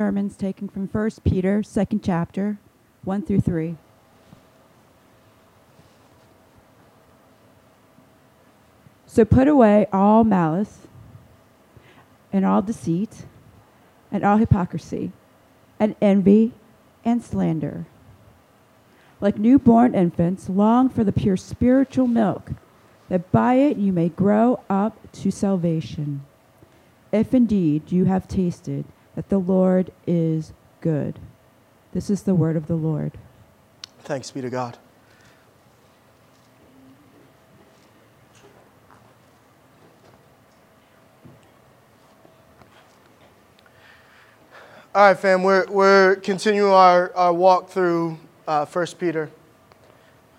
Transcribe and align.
sermons 0.00 0.34
taken 0.34 0.66
from 0.66 0.88
1 0.88 1.10
Peter, 1.24 1.62
second 1.62 2.02
chapter, 2.02 2.58
1 3.04 3.20
through 3.20 3.42
3. 3.42 3.76
So 9.04 9.26
put 9.26 9.46
away 9.46 9.86
all 9.92 10.24
malice 10.24 10.86
and 12.32 12.46
all 12.46 12.62
deceit 12.62 13.26
and 14.10 14.24
all 14.24 14.38
hypocrisy 14.38 15.12
and 15.78 15.94
envy 16.00 16.54
and 17.04 17.22
slander. 17.22 17.84
Like 19.20 19.36
newborn 19.36 19.94
infants, 19.94 20.48
long 20.48 20.88
for 20.88 21.04
the 21.04 21.12
pure 21.12 21.36
spiritual 21.36 22.06
milk, 22.06 22.52
that 23.10 23.30
by 23.30 23.56
it 23.56 23.76
you 23.76 23.92
may 23.92 24.08
grow 24.08 24.60
up 24.70 25.12
to 25.12 25.30
salvation. 25.30 26.24
If 27.12 27.34
indeed 27.34 27.92
you 27.92 28.06
have 28.06 28.26
tasted 28.26 28.86
that 29.14 29.28
the 29.28 29.38
Lord 29.38 29.92
is 30.06 30.52
good. 30.80 31.18
This 31.92 32.10
is 32.10 32.22
the 32.22 32.34
word 32.34 32.56
of 32.56 32.66
the 32.66 32.76
Lord. 32.76 33.12
Thanks 34.00 34.30
be 34.30 34.40
to 34.40 34.50
God. 34.50 34.78
All 44.92 45.06
right, 45.06 45.16
fam, 45.16 45.44
we're, 45.44 45.66
we're 45.66 46.16
continuing 46.16 46.72
our, 46.72 47.14
our 47.14 47.32
walk 47.32 47.70
through 47.70 48.18
uh, 48.48 48.66
1 48.66 48.86
Peter 48.98 49.30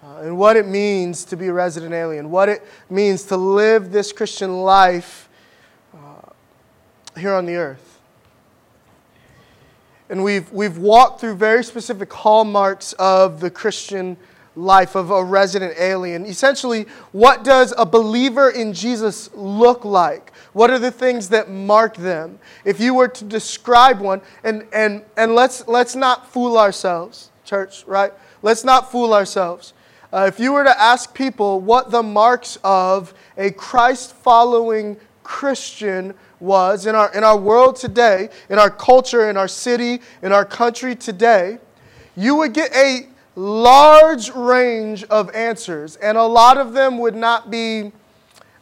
uh, 0.03 0.17
and 0.23 0.37
what 0.37 0.57
it 0.57 0.67
means 0.67 1.23
to 1.25 1.37
be 1.37 1.47
a 1.47 1.53
resident 1.53 1.93
alien, 1.93 2.29
what 2.29 2.49
it 2.49 2.61
means 2.89 3.23
to 3.23 3.37
live 3.37 3.91
this 3.93 4.11
Christian 4.11 4.61
life 4.61 5.29
uh, 5.93 6.31
here 7.17 7.33
on 7.33 7.45
the 7.45 7.55
earth. 7.55 7.90
And 10.11 10.25
we've, 10.25 10.51
we've 10.51 10.77
walked 10.77 11.21
through 11.21 11.35
very 11.35 11.63
specific 11.63 12.11
hallmarks 12.11 12.91
of 12.99 13.39
the 13.39 13.49
Christian 13.49 14.17
life 14.57 14.95
of 14.95 15.09
a 15.09 15.23
resident 15.23 15.73
alien. 15.79 16.25
Essentially, 16.25 16.85
what 17.13 17.45
does 17.45 17.73
a 17.77 17.85
believer 17.85 18.49
in 18.49 18.73
Jesus 18.73 19.29
look 19.33 19.85
like? 19.85 20.33
What 20.51 20.69
are 20.69 20.79
the 20.79 20.91
things 20.91 21.29
that 21.29 21.49
mark 21.49 21.95
them? 21.95 22.39
If 22.65 22.81
you 22.81 22.93
were 22.93 23.07
to 23.07 23.23
describe 23.23 24.01
one, 24.01 24.21
and, 24.43 24.67
and, 24.73 25.03
and 25.15 25.33
let's, 25.33 25.65
let's 25.69 25.95
not 25.95 26.29
fool 26.29 26.57
ourselves, 26.57 27.31
church, 27.45 27.85
right? 27.87 28.11
Let's 28.41 28.65
not 28.65 28.91
fool 28.91 29.13
ourselves. 29.13 29.73
Uh, 30.11 30.25
if 30.27 30.41
you 30.41 30.51
were 30.51 30.65
to 30.65 30.77
ask 30.77 31.13
people 31.13 31.61
what 31.61 31.89
the 31.89 32.03
marks 32.03 32.57
of 32.65 33.13
a 33.37 33.51
Christ 33.51 34.13
following 34.13 34.97
Christian 35.23 36.13
was 36.41 36.85
in 36.85 36.95
our, 36.95 37.13
in 37.13 37.23
our 37.23 37.37
world 37.37 37.75
today, 37.75 38.29
in 38.49 38.57
our 38.59 38.69
culture, 38.69 39.29
in 39.29 39.37
our 39.37 39.47
city, 39.47 40.01
in 40.21 40.31
our 40.31 40.45
country 40.45 40.95
today, 40.95 41.59
you 42.15 42.35
would 42.35 42.53
get 42.53 42.75
a 42.75 43.07
large 43.35 44.29
range 44.31 45.03
of 45.05 45.33
answers, 45.33 45.95
and 45.97 46.17
a 46.17 46.23
lot 46.23 46.57
of 46.57 46.73
them 46.73 46.97
would 46.97 47.15
not 47.15 47.49
be 47.49 47.91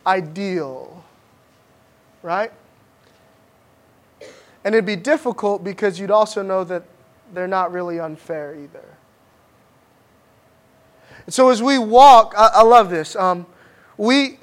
ideal, 0.06 1.04
right? 2.22 2.52
And 4.64 4.76
it'd 4.76 4.86
be 4.86 4.96
difficult 4.96 5.64
because 5.64 6.00
you'd 6.00 6.12
also 6.12 6.44
know 6.44 6.64
that 6.66 6.84
they're 7.34 7.48
not 7.48 7.72
really 7.72 8.00
unfair 8.00 8.56
either. 8.56 8.84
And 11.26 11.34
so 11.34 11.50
as 11.50 11.62
we 11.62 11.78
walk, 11.78 12.34
I, 12.38 12.50
I 12.56 12.64
love 12.64 12.90
this. 12.90 13.16
Um, 13.16 13.46
we 13.98 14.40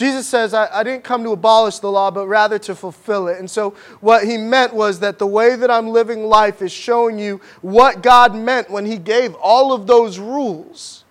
Jesus 0.00 0.26
says, 0.26 0.54
I, 0.54 0.66
I, 0.78 0.82
didn't 0.82 1.04
come 1.04 1.24
to 1.24 1.32
abolish 1.32 1.80
the 1.80 1.92
law, 1.92 2.10
but 2.10 2.26
rather 2.26 2.58
to 2.60 2.74
fulfill 2.74 3.28
it. 3.28 3.38
And 3.38 3.50
so, 3.50 3.74
what 4.00 4.24
he 4.24 4.38
meant 4.38 4.72
was 4.72 5.00
that 5.00 5.18
the 5.18 5.26
way 5.26 5.56
that 5.56 5.70
I'm 5.70 5.88
living 5.88 6.24
life 6.24 6.62
is 6.62 6.72
showing 6.72 7.18
you 7.18 7.38
what 7.60 8.02
God 8.02 8.34
meant 8.34 8.70
when 8.70 8.86
he 8.86 8.96
gave 8.96 9.34
all 9.34 9.74
of 9.74 9.86
those 9.86 10.18
rules. 10.18 11.04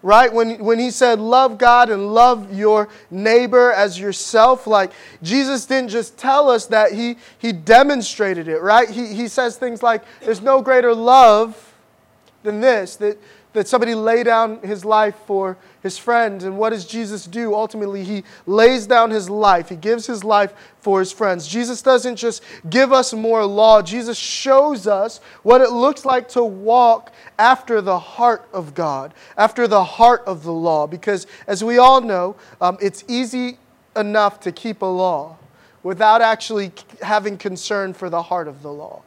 Right? 0.00 0.32
When, 0.32 0.64
when 0.64 0.78
he 0.78 0.92
said, 0.92 1.18
love 1.18 1.58
God 1.58 1.90
and 1.90 2.14
love 2.14 2.54
your 2.54 2.88
neighbor 3.10 3.72
as 3.72 3.98
yourself, 3.98 4.64
like 4.64 4.92
Jesus 5.24 5.66
didn't 5.66 5.88
just 5.88 6.16
tell 6.16 6.48
us 6.48 6.66
that, 6.66 6.92
he, 6.92 7.16
he 7.38 7.50
demonstrated 7.50 8.46
it, 8.46 8.60
right? 8.60 8.88
He, 8.88 9.08
he 9.08 9.26
says 9.26 9.56
things 9.56 9.82
like, 9.82 10.04
there's 10.20 10.40
no 10.40 10.62
greater 10.62 10.94
love 10.94 11.74
than 12.44 12.60
this, 12.60 12.94
that 12.96 13.18
that 13.52 13.66
somebody 13.66 13.94
lay 13.94 14.22
down 14.22 14.60
his 14.62 14.84
life 14.84 15.16
for 15.26 15.56
his 15.82 15.98
friends. 15.98 16.44
And 16.44 16.56
what 16.56 16.70
does 16.70 16.84
Jesus 16.84 17.26
do? 17.26 17.54
Ultimately, 17.54 18.04
he 18.04 18.22
lays 18.46 18.86
down 18.86 19.10
his 19.10 19.28
life, 19.28 19.68
he 19.68 19.76
gives 19.76 20.06
his 20.06 20.22
life 20.22 20.52
for 20.80 21.00
his 21.00 21.12
friends. 21.12 21.48
Jesus 21.48 21.82
doesn't 21.82 22.16
just 22.16 22.42
give 22.68 22.92
us 22.92 23.12
more 23.12 23.44
law, 23.44 23.82
Jesus 23.82 24.16
shows 24.16 24.86
us 24.86 25.18
what 25.42 25.60
it 25.60 25.70
looks 25.70 26.04
like 26.04 26.28
to 26.30 26.44
walk 26.44 27.12
after 27.38 27.80
the 27.80 27.98
heart 27.98 28.48
of 28.52 28.74
God, 28.74 29.14
after 29.36 29.66
the 29.66 29.82
heart 29.82 30.22
of 30.26 30.44
the 30.44 30.52
law. 30.52 30.86
Because 30.86 31.26
as 31.46 31.64
we 31.64 31.78
all 31.78 32.00
know, 32.00 32.36
um, 32.60 32.78
it's 32.80 33.04
easy 33.08 33.58
enough 33.96 34.40
to 34.40 34.52
keep 34.52 34.82
a 34.82 34.86
law 34.86 35.36
without 35.82 36.20
actually 36.20 36.72
having 37.02 37.36
concern 37.36 37.92
for 37.94 38.10
the 38.10 38.22
heart 38.22 38.46
of 38.46 38.62
the 38.62 38.72
law. 38.72 39.02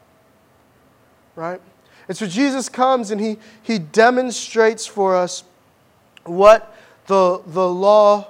Right? 1.36 1.62
And 2.08 2.18
so 2.18 2.28
Jesus 2.28 2.70
comes 2.70 3.12
and 3.12 3.20
he, 3.20 3.38
he 3.62 3.80
demonstrates 3.80 4.86
for 4.86 5.16
us 5.16 5.44
what 6.26 6.76
the, 7.08 7.42
the 7.48 7.68
law, 7.68 8.28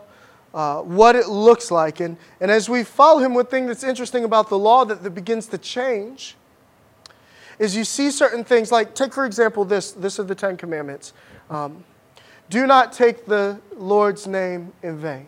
uh, 0.54 0.82
what 0.82 1.16
it 1.16 1.28
looks 1.28 1.72
like. 1.72 2.00
And, 2.00 2.18
and 2.40 2.52
as 2.52 2.70
we 2.70 2.84
follow 2.84 3.20
him, 3.20 3.34
one 3.34 3.46
thing 3.46 3.66
that's 3.66 3.84
interesting 3.84 4.24
about 4.24 4.50
the 4.50 4.58
law 4.58 4.86
that, 4.86 5.04
that 5.04 5.12
begins 5.12 5.48
to 5.48 5.58
change 5.58 6.36
is 7.60 7.76
you 7.76 7.84
see 7.84 8.12
certain 8.12 8.44
things, 8.44 8.72
like 8.72 8.96
take 8.96 9.14
for 9.14 9.26
example 9.26 9.66
this, 9.66 9.92
this 9.92 10.20
of 10.20 10.28
the 10.28 10.36
Ten 10.36 10.58
Commandments. 10.58 11.14
Um, 11.50 11.84
do 12.50 12.68
not 12.68 12.94
take 12.94 13.26
the 13.26 13.60
Lord's 13.76 14.28
name 14.28 14.74
in 14.82 14.98
vain. 14.98 15.28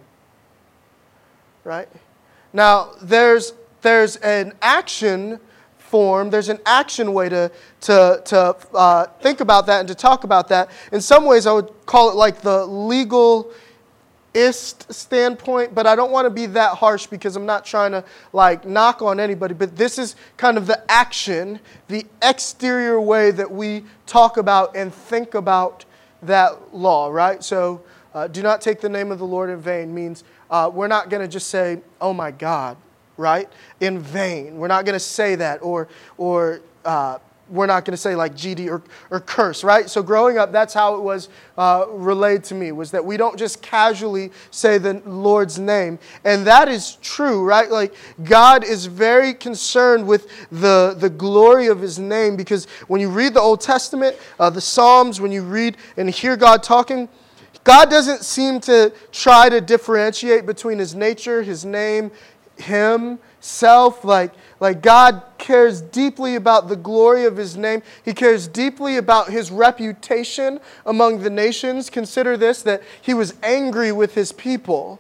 Right? 1.64 1.90
Now, 2.54 2.92
there's, 3.02 3.54
there's 3.82 4.18
an 4.18 4.54
action 4.62 5.40
form, 5.86 6.30
there's 6.30 6.50
an 6.50 6.60
action 6.66 7.14
way 7.14 7.30
to, 7.30 7.52
to, 7.82 8.22
to 8.26 8.56
uh, 8.74 9.06
think 9.22 9.40
about 9.40 9.66
that 9.68 9.80
and 9.80 9.88
to 9.88 9.96
talk 9.96 10.24
about 10.24 10.48
that. 10.50 10.70
In 10.92 11.02
some 11.02 11.26
ways, 11.26 11.46
I 11.46 11.54
would 11.54 11.72
call 11.86 12.10
it 12.10 12.16
like 12.16 12.42
the 12.42 12.66
legal 12.66 13.52
ist 14.34 14.92
standpoint, 14.94 15.74
but 15.74 15.88
I 15.88 15.96
don't 15.96 16.12
want 16.12 16.26
to 16.26 16.30
be 16.30 16.46
that 16.48 16.78
harsh 16.78 17.08
because 17.08 17.36
I'm 17.36 17.46
not 17.46 17.66
trying 17.66 17.94
to 17.94 18.04
like 18.34 18.66
knock 18.66 19.02
on 19.02 19.20
anybody. 19.20 19.54
But 19.54 19.78
this 19.78 19.98
is 19.98 20.16
kind 20.36 20.58
of 20.58 20.68
the 20.68 20.84
action, 20.92 21.60
the 21.88 22.06
exterior 22.22 23.00
way 23.00 23.32
that 23.32 23.50
we 23.50 23.86
talk 24.06 24.38
about 24.38 24.76
and 24.76 24.94
think 24.94 25.34
about 25.34 25.86
that 26.22 26.76
law, 26.76 27.10
right? 27.10 27.44
So, 27.44 27.82
uh, 28.14 28.28
do 28.28 28.42
not 28.42 28.62
take 28.62 28.80
the 28.80 28.90
name 28.90 29.12
of 29.12 29.20
the 29.20 29.26
Lord 29.26 29.50
in 29.50 29.60
vain 29.60 29.94
means 29.94 30.24
uh, 30.50 30.72
we're 30.74 30.88
not 30.88 31.10
going 31.10 31.22
to 31.22 31.28
just 31.28 31.48
say, 31.48 31.82
oh 32.00 32.14
my 32.14 32.32
God, 32.32 32.78
right? 33.18 33.50
In 33.80 34.00
vain. 34.00 34.58
We're 34.58 34.68
not 34.68 34.86
going 34.86 34.94
to 34.94 35.00
say 35.00 35.36
that, 35.36 35.62
or, 35.62 35.88
or 36.18 36.62
uh, 36.84 37.20
we're 37.50 37.68
not 37.68 37.86
going 37.86 37.92
to 37.92 37.98
say 37.98 38.16
like 38.16 38.34
GD 38.34 38.70
or, 38.70 38.82
or 39.12 39.20
curse, 39.20 39.64
right? 39.64 39.90
So 39.90 40.02
growing 40.02 40.38
up, 40.38 40.52
that's 40.52 40.74
how 40.74 40.96
it 40.96 41.02
was 41.02 41.30
uh, 41.58 41.86
relayed 41.90 42.44
to 42.46 42.56
me, 42.56 42.72
was 42.72 42.92
that 42.92 43.04
we 43.04 43.18
don't 43.18 43.38
just 43.38 43.62
casually 43.62 44.32
say 44.52 44.78
the 44.78 45.02
Lord's 45.06 45.60
name. 45.60 46.00
And 46.24 46.46
that 46.48 46.68
is 46.68 46.98
true, 47.02 47.44
right? 47.44 47.70
Like 47.70 47.94
God 48.24 48.64
is 48.64 48.88
very 48.88 49.34
concerned 49.34 50.08
with 50.08 50.28
the, 50.50 50.96
the 50.98 51.10
glory 51.10 51.68
of 51.68 51.80
his 51.80 52.00
name 52.00 52.36
because 52.36 52.66
when 52.88 53.00
you 53.00 53.10
read 53.10 53.34
the 53.34 53.42
Old 53.42 53.62
Testament, 53.62 54.18
uh, 54.40 54.50
the 54.50 54.62
Psalms, 54.62 55.22
when 55.22 55.32
you 55.32 55.44
read 55.44 55.78
and 55.98 56.10
hear 56.10 56.36
God 56.36 56.64
talking, 56.64 57.08
God 57.64 57.90
doesn't 57.90 58.24
seem 58.24 58.60
to 58.62 58.94
try 59.12 59.50
to 59.50 59.60
differentiate 59.60 60.46
between 60.46 60.78
his 60.78 60.94
nature, 60.94 61.42
his 61.42 61.66
name, 61.66 62.12
himself 62.58 64.04
like 64.04 64.34
like 64.60 64.82
god 64.82 65.22
cares 65.38 65.82
deeply 65.82 66.36
about 66.36 66.68
the 66.68 66.76
glory 66.76 67.26
of 67.26 67.38
his 67.38 67.56
name. 67.56 67.84
He 68.04 68.14
cares 68.14 68.48
deeply 68.48 68.98
about 68.98 69.30
his 69.30 69.52
reputation 69.52 70.60
among 70.86 71.22
the 71.22 71.30
nations. 71.30 71.90
Consider 71.90 72.38
this 72.38 72.64
that 72.64 72.82
he 73.02 73.14
was 73.14 73.36
angry 73.44 73.92
with 73.92 74.16
his 74.16 74.32
people 74.32 75.00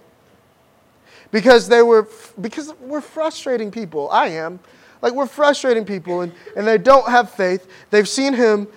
because 1.31 1.67
they 1.67 1.81
were 1.81 2.07
because 2.39 2.73
we're 2.79 3.01
frustrating 3.01 3.71
people. 3.71 4.09
I 4.11 4.27
am. 4.27 4.59
Like 5.01 5.13
we're 5.13 5.27
frustrating 5.27 5.85
people 5.85 6.21
and, 6.21 6.31
and 6.55 6.67
they 6.67 6.77
don't 6.77 7.09
have 7.09 7.29
faith. 7.29 7.67
They've 7.89 8.07
seen 8.07 8.33
him 8.33 8.67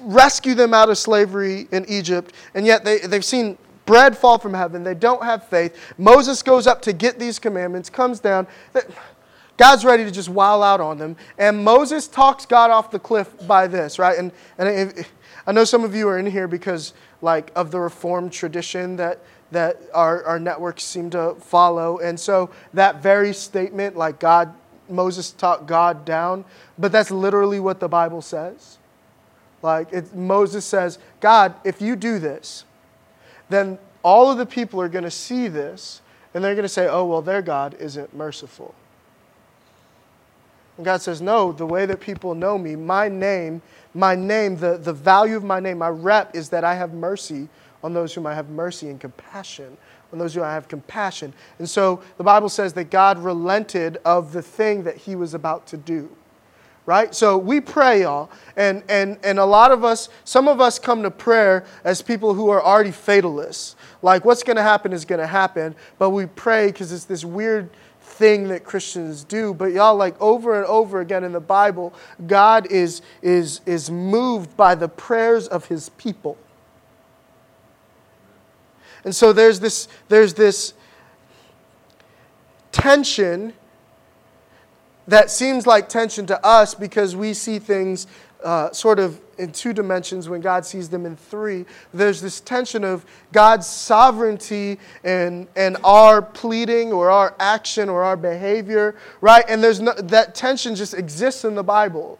rescue 0.00 0.54
them 0.54 0.74
out 0.74 0.88
of 0.88 0.98
slavery 0.98 1.68
in 1.70 1.84
egypt 1.88 2.34
and 2.54 2.66
yet 2.66 2.84
they, 2.84 2.98
they've 3.00 3.24
seen 3.24 3.56
bread 3.86 4.16
fall 4.16 4.38
from 4.38 4.54
heaven. 4.54 4.84
They 4.84 4.94
don't 4.94 5.22
have 5.22 5.48
faith. 5.48 5.76
Moses 5.98 6.42
goes 6.42 6.66
up 6.66 6.82
to 6.82 6.92
get 6.92 7.18
these 7.18 7.38
commandments, 7.38 7.90
comes 7.90 8.20
down. 8.20 8.46
God's 9.56 9.84
ready 9.84 10.04
to 10.04 10.10
just 10.10 10.28
wow 10.28 10.62
out 10.62 10.80
on 10.80 10.98
them. 10.98 11.16
And 11.38 11.62
Moses 11.62 12.08
talks 12.08 12.46
God 12.46 12.70
off 12.70 12.90
the 12.90 12.98
cliff 12.98 13.46
by 13.46 13.66
this, 13.66 13.98
right? 13.98 14.18
And, 14.18 14.32
and 14.58 15.06
I 15.46 15.52
know 15.52 15.64
some 15.64 15.84
of 15.84 15.94
you 15.94 16.08
are 16.08 16.18
in 16.18 16.26
here 16.26 16.48
because, 16.48 16.94
like, 17.20 17.52
of 17.54 17.70
the 17.70 17.78
Reformed 17.78 18.32
tradition 18.32 18.96
that, 18.96 19.20
that 19.50 19.78
our, 19.92 20.24
our 20.24 20.40
networks 20.40 20.84
seem 20.84 21.10
to 21.10 21.34
follow. 21.34 21.98
And 21.98 22.18
so 22.18 22.50
that 22.72 23.02
very 23.02 23.32
statement, 23.32 23.96
like, 23.96 24.18
God 24.18 24.54
Moses 24.92 25.30
talked 25.30 25.66
God 25.66 26.04
down, 26.04 26.44
but 26.78 26.92
that's 26.92 27.10
literally 27.10 27.60
what 27.60 27.80
the 27.80 27.88
Bible 27.88 28.22
says. 28.22 28.78
Like 29.62 29.92
it, 29.92 30.14
Moses 30.14 30.64
says, 30.64 30.98
God, 31.20 31.54
if 31.64 31.80
you 31.80 31.96
do 31.96 32.18
this, 32.18 32.64
then 33.52 33.78
all 34.02 34.30
of 34.30 34.38
the 34.38 34.46
people 34.46 34.80
are 34.80 34.88
going 34.88 35.04
to 35.04 35.10
see 35.10 35.48
this 35.48 36.00
and 36.34 36.42
they're 36.42 36.54
going 36.54 36.62
to 36.64 36.68
say, 36.68 36.88
oh, 36.88 37.04
well, 37.04 37.22
their 37.22 37.42
God 37.42 37.76
isn't 37.78 38.14
merciful. 38.14 38.74
And 40.76 40.84
God 40.84 41.02
says, 41.02 41.20
no, 41.20 41.52
the 41.52 41.66
way 41.66 41.84
that 41.86 42.00
people 42.00 42.34
know 42.34 42.56
me, 42.56 42.74
my 42.74 43.08
name, 43.08 43.60
my 43.94 44.14
name, 44.14 44.56
the, 44.56 44.78
the 44.78 44.92
value 44.92 45.36
of 45.36 45.44
my 45.44 45.60
name, 45.60 45.78
my 45.78 45.90
rep 45.90 46.34
is 46.34 46.48
that 46.48 46.64
I 46.64 46.74
have 46.74 46.94
mercy 46.94 47.48
on 47.84 47.92
those 47.92 48.14
whom 48.14 48.26
I 48.26 48.34
have 48.34 48.48
mercy 48.48 48.88
and 48.88 48.98
compassion 48.98 49.76
on 50.12 50.18
those 50.18 50.34
who 50.34 50.42
I 50.42 50.52
have 50.52 50.68
compassion. 50.68 51.32
And 51.58 51.68
so 51.68 52.02
the 52.18 52.24
Bible 52.24 52.48
says 52.48 52.72
that 52.74 52.90
God 52.90 53.18
relented 53.18 53.98
of 54.04 54.32
the 54.32 54.42
thing 54.42 54.82
that 54.84 54.96
he 54.96 55.16
was 55.16 55.34
about 55.34 55.66
to 55.68 55.76
do. 55.76 56.10
Right? 56.84 57.14
So 57.14 57.38
we 57.38 57.60
pray, 57.60 58.02
y'all. 58.02 58.28
And, 58.56 58.82
and, 58.88 59.16
and 59.22 59.38
a 59.38 59.44
lot 59.44 59.70
of 59.70 59.84
us, 59.84 60.08
some 60.24 60.48
of 60.48 60.60
us 60.60 60.80
come 60.80 61.04
to 61.04 61.10
prayer 61.12 61.64
as 61.84 62.02
people 62.02 62.34
who 62.34 62.50
are 62.50 62.62
already 62.62 62.90
fatalists. 62.90 63.76
Like, 64.02 64.24
what's 64.24 64.42
going 64.42 64.56
to 64.56 64.62
happen 64.62 64.92
is 64.92 65.04
going 65.04 65.20
to 65.20 65.26
happen. 65.26 65.76
But 65.98 66.10
we 66.10 66.26
pray 66.26 66.66
because 66.66 66.90
it's 66.90 67.04
this 67.04 67.24
weird 67.24 67.70
thing 68.00 68.48
that 68.48 68.64
Christians 68.64 69.22
do. 69.22 69.54
But 69.54 69.66
y'all, 69.72 69.94
like 69.94 70.20
over 70.20 70.56
and 70.56 70.66
over 70.66 71.00
again 71.00 71.22
in 71.22 71.32
the 71.32 71.40
Bible, 71.40 71.94
God 72.26 72.70
is, 72.70 73.00
is, 73.22 73.60
is 73.64 73.90
moved 73.90 74.56
by 74.56 74.74
the 74.74 74.88
prayers 74.88 75.46
of 75.48 75.66
his 75.66 75.88
people. 75.90 76.36
And 79.04 79.14
so 79.14 79.32
there's 79.32 79.60
this, 79.60 79.88
there's 80.08 80.34
this 80.34 80.74
tension 82.70 83.52
that 85.08 85.30
seems 85.30 85.66
like 85.66 85.88
tension 85.88 86.26
to 86.26 86.46
us 86.46 86.74
because 86.74 87.16
we 87.16 87.34
see 87.34 87.58
things 87.58 88.06
uh, 88.44 88.72
sort 88.72 88.98
of 88.98 89.20
in 89.38 89.52
two 89.52 89.72
dimensions 89.72 90.28
when 90.28 90.40
God 90.40 90.64
sees 90.64 90.88
them 90.88 91.06
in 91.06 91.16
three. 91.16 91.64
There's 91.92 92.20
this 92.20 92.40
tension 92.40 92.84
of 92.84 93.04
God's 93.32 93.66
sovereignty 93.66 94.78
and, 95.04 95.48
and 95.56 95.76
our 95.84 96.22
pleading 96.22 96.92
or 96.92 97.10
our 97.10 97.34
action 97.38 97.88
or 97.88 98.02
our 98.04 98.16
behavior, 98.16 98.94
right? 99.20 99.44
And 99.48 99.62
there's 99.62 99.80
no, 99.80 99.92
that 99.94 100.34
tension 100.34 100.74
just 100.74 100.94
exists 100.94 101.44
in 101.44 101.54
the 101.54 101.62
Bible. 101.62 102.18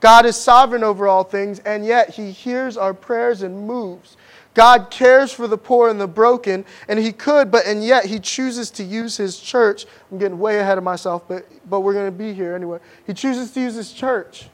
God 0.00 0.24
is 0.24 0.36
sovereign 0.36 0.82
over 0.82 1.06
all 1.06 1.24
things, 1.24 1.58
and 1.60 1.84
yet 1.84 2.10
He 2.10 2.30
hears 2.30 2.76
our 2.76 2.94
prayers 2.94 3.42
and 3.42 3.66
moves. 3.66 4.16
God 4.54 4.90
cares 4.90 5.32
for 5.32 5.46
the 5.46 5.56
poor 5.56 5.88
and 5.88 6.00
the 6.00 6.08
broken, 6.08 6.64
and 6.88 6.98
He 6.98 7.12
could, 7.12 7.50
but 7.50 7.66
and 7.66 7.84
yet 7.84 8.04
He 8.04 8.18
chooses 8.18 8.70
to 8.72 8.82
use 8.82 9.16
His 9.16 9.38
church. 9.38 9.86
I'm 10.10 10.18
getting 10.18 10.38
way 10.38 10.58
ahead 10.58 10.78
of 10.78 10.84
myself, 10.84 11.26
but, 11.28 11.46
but 11.68 11.80
we're 11.80 11.92
going 11.92 12.06
to 12.10 12.16
be 12.16 12.32
here 12.32 12.54
anyway. 12.54 12.78
He 13.06 13.14
chooses 13.14 13.52
to 13.52 13.60
use 13.60 13.74
His 13.74 13.92
church. 13.92 14.48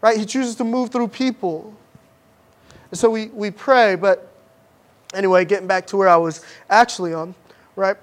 Right? 0.00 0.18
He 0.18 0.26
chooses 0.26 0.54
to 0.56 0.64
move 0.64 0.90
through 0.90 1.08
people. 1.08 1.74
And 2.90 2.98
so 2.98 3.10
we, 3.10 3.26
we 3.26 3.50
pray, 3.50 3.94
but 3.94 4.32
anyway, 5.14 5.44
getting 5.44 5.66
back 5.66 5.86
to 5.88 5.96
where 5.96 6.08
I 6.08 6.16
was 6.16 6.44
actually 6.70 7.14
on, 7.14 7.34
right? 7.74 7.96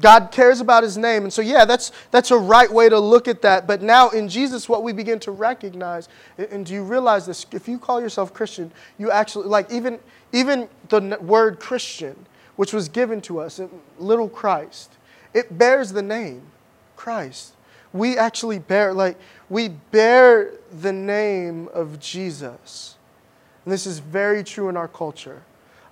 God 0.00 0.30
cares 0.30 0.60
about 0.60 0.82
his 0.82 0.96
name. 0.96 1.24
And 1.24 1.32
so, 1.32 1.42
yeah, 1.42 1.64
that's, 1.64 1.90
that's 2.10 2.30
a 2.30 2.38
right 2.38 2.70
way 2.70 2.88
to 2.88 2.98
look 2.98 3.26
at 3.26 3.42
that. 3.42 3.66
But 3.66 3.82
now 3.82 4.10
in 4.10 4.28
Jesus, 4.28 4.68
what 4.68 4.84
we 4.84 4.92
begin 4.92 5.18
to 5.20 5.32
recognize, 5.32 6.08
and 6.38 6.64
do 6.64 6.72
you 6.72 6.84
realize 6.84 7.26
this? 7.26 7.44
If 7.50 7.66
you 7.66 7.78
call 7.78 8.00
yourself 8.00 8.32
Christian, 8.32 8.70
you 8.98 9.10
actually, 9.10 9.48
like, 9.48 9.70
even, 9.72 9.98
even 10.32 10.68
the 10.88 11.18
word 11.20 11.58
Christian, 11.58 12.26
which 12.56 12.72
was 12.72 12.88
given 12.88 13.20
to 13.22 13.40
us, 13.40 13.58
uh, 13.58 13.66
little 13.98 14.28
Christ, 14.28 14.92
it 15.34 15.58
bears 15.58 15.92
the 15.92 16.02
name 16.02 16.42
Christ. 16.96 17.54
We 17.92 18.16
actually 18.16 18.60
bear, 18.60 18.94
like, 18.94 19.18
we 19.48 19.68
bear 19.68 20.52
the 20.80 20.92
name 20.92 21.68
of 21.74 21.98
Jesus. 21.98 22.96
And 23.64 23.72
this 23.72 23.86
is 23.86 23.98
very 23.98 24.44
true 24.44 24.68
in 24.68 24.76
our 24.76 24.88
culture. 24.88 25.42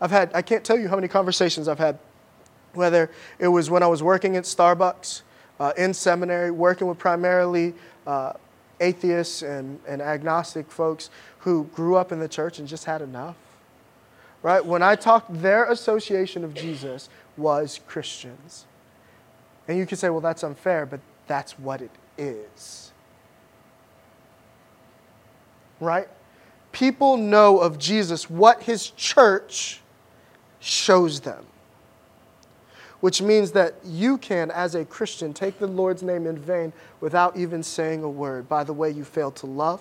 I've 0.01 0.13
had, 0.13 0.31
I 0.35 0.43
can't 0.43 0.65
tell 0.65 0.79
you 0.79 0.89
how 0.89 0.95
many 0.95 1.09
conversations 1.09 1.67
I've 1.67 1.79
had 1.79 1.99
whether 2.79 3.11
it 3.39 3.49
was 3.49 3.69
when 3.69 3.83
I 3.83 3.87
was 3.87 4.03
working 4.03 4.37
at 4.37 4.45
Starbucks, 4.45 5.23
uh, 5.61 5.73
in 5.77 5.93
seminary, 5.93 6.51
working 6.51 6.87
with 6.87 6.99
primarily 6.99 7.75
uh, 8.07 8.33
atheists 8.81 9.43
and, 9.43 9.81
and 9.87 10.01
agnostic 10.01 10.71
folks 10.71 11.11
who 11.41 11.65
grew 11.75 11.97
up 11.97 12.13
in 12.13 12.21
the 12.21 12.29
church 12.29 12.59
and 12.59 12.69
just 12.69 12.85
had 12.85 13.03
enough. 13.03 13.37
Right? 14.43 14.65
When 14.65 14.83
I 14.83 14.95
talked, 14.95 15.43
their 15.43 15.65
association 15.65 16.45
of 16.45 16.55
Jesus 16.55 17.09
was 17.37 17.81
Christians. 17.89 18.67
And 19.67 19.77
you 19.77 19.85
could 19.85 19.99
say, 19.99 20.11
well, 20.11 20.21
that's 20.21 20.45
unfair, 20.45 20.87
but 20.87 21.01
that's 21.27 21.59
what 21.59 21.83
it 21.83 21.91
is. 22.17 22.93
Right? 25.81 26.09
People 26.71 27.17
know 27.17 27.59
of 27.59 27.79
Jesus 27.79 28.31
what 28.31 28.63
his 28.63 28.91
church 28.91 29.81
shows 30.61 31.21
them 31.21 31.45
which 33.01 33.23
means 33.23 33.53
that 33.53 33.75
you 33.85 34.19
can, 34.19 34.51
as 34.51 34.75
a 34.75 34.85
Christian, 34.85 35.33
take 35.33 35.59
the 35.59 35.67
Lord's 35.67 36.03
name 36.03 36.27
in 36.27 36.39
vain 36.39 36.73
without 37.01 37.37
even 37.37 37.63
saying 37.63 38.03
a 38.03 38.11
word 38.11 38.49
by 38.49 38.65
the 38.65 38.73
way 38.73 38.91
you 38.91 39.05
fail 39.05 39.31
to 39.33 39.47
love, 39.47 39.81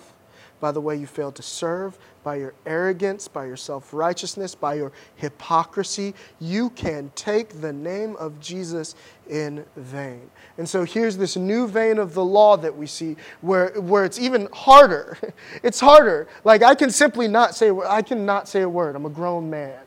by 0.60 0.72
the 0.72 0.80
way 0.80 0.96
you 0.96 1.06
fail 1.06 1.32
to 1.32 1.42
serve, 1.42 1.98
by 2.22 2.36
your 2.36 2.54
arrogance, 2.66 3.26
by 3.28 3.46
your 3.46 3.56
self 3.56 3.92
righteousness, 3.92 4.54
by 4.54 4.74
your 4.74 4.92
hypocrisy. 5.16 6.14
You 6.40 6.70
can 6.70 7.10
take 7.14 7.60
the 7.60 7.72
name 7.72 8.16
of 8.16 8.38
Jesus 8.40 8.94
in 9.28 9.64
vain. 9.76 10.30
And 10.56 10.68
so 10.68 10.84
here's 10.84 11.16
this 11.16 11.36
new 11.36 11.68
vein 11.68 11.98
of 11.98 12.14
the 12.14 12.24
law 12.24 12.56
that 12.56 12.76
we 12.76 12.86
see 12.86 13.16
where, 13.40 13.70
where 13.80 14.04
it's 14.04 14.18
even 14.18 14.48
harder. 14.52 15.18
It's 15.62 15.80
harder. 15.80 16.28
Like 16.44 16.62
I 16.62 16.74
can 16.74 16.90
simply 16.90 17.26
not 17.26 17.54
say, 17.54 17.70
I 17.70 18.02
cannot 18.02 18.48
say 18.48 18.62
a 18.62 18.68
word. 18.68 18.94
I'm 18.94 19.06
a 19.06 19.10
grown 19.10 19.50
man, 19.50 19.80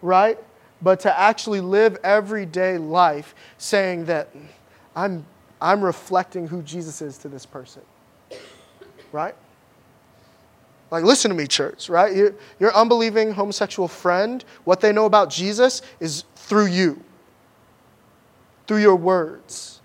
right? 0.00 0.38
But 0.82 1.00
to 1.00 1.18
actually 1.18 1.60
live 1.60 1.96
everyday 2.02 2.76
life 2.78 3.34
saying 3.58 4.04
that 4.06 4.28
I'm, 4.96 5.24
I'm 5.60 5.82
reflecting 5.82 6.46
who 6.46 6.62
Jesus 6.62 7.00
is 7.00 7.18
to 7.18 7.28
this 7.28 7.46
person. 7.46 7.82
Right? 9.12 9.34
Like, 10.90 11.04
listen 11.04 11.30
to 11.30 11.36
me, 11.36 11.46
church, 11.46 11.88
right? 11.88 12.14
Your, 12.14 12.34
your 12.60 12.74
unbelieving 12.74 13.32
homosexual 13.32 13.88
friend, 13.88 14.44
what 14.64 14.80
they 14.80 14.92
know 14.92 15.06
about 15.06 15.30
Jesus 15.30 15.80
is 16.00 16.24
through 16.36 16.66
you, 16.66 17.02
through 18.66 18.78
your 18.78 18.96
words. 18.96 19.80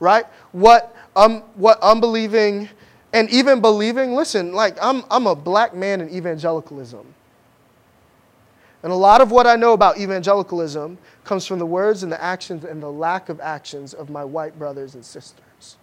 Right? 0.00 0.24
What, 0.52 0.94
um, 1.14 1.42
what 1.54 1.78
unbelieving 1.82 2.68
and 3.12 3.30
even 3.30 3.60
believing, 3.60 4.14
listen, 4.14 4.52
like, 4.52 4.76
I'm, 4.82 5.04
I'm 5.10 5.26
a 5.26 5.34
black 5.34 5.74
man 5.74 6.00
in 6.00 6.10
evangelicalism. 6.10 7.06
And 8.86 8.92
a 8.92 8.96
lot 8.96 9.20
of 9.20 9.32
what 9.32 9.48
I 9.48 9.56
know 9.56 9.72
about 9.72 9.98
evangelicalism 9.98 10.96
comes 11.24 11.44
from 11.44 11.58
the 11.58 11.66
words 11.66 12.04
and 12.04 12.12
the 12.12 12.22
actions 12.22 12.62
and 12.62 12.80
the 12.80 12.88
lack 12.88 13.28
of 13.28 13.40
actions 13.40 13.92
of 13.92 14.10
my 14.10 14.24
white 14.24 14.56
brothers 14.60 14.94
and 14.94 15.04
sisters. 15.04 15.76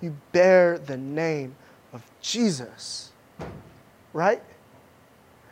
You 0.00 0.16
bear 0.32 0.78
the 0.78 0.96
name 0.96 1.54
of 1.92 2.02
Jesus, 2.22 3.10
right? 4.14 4.42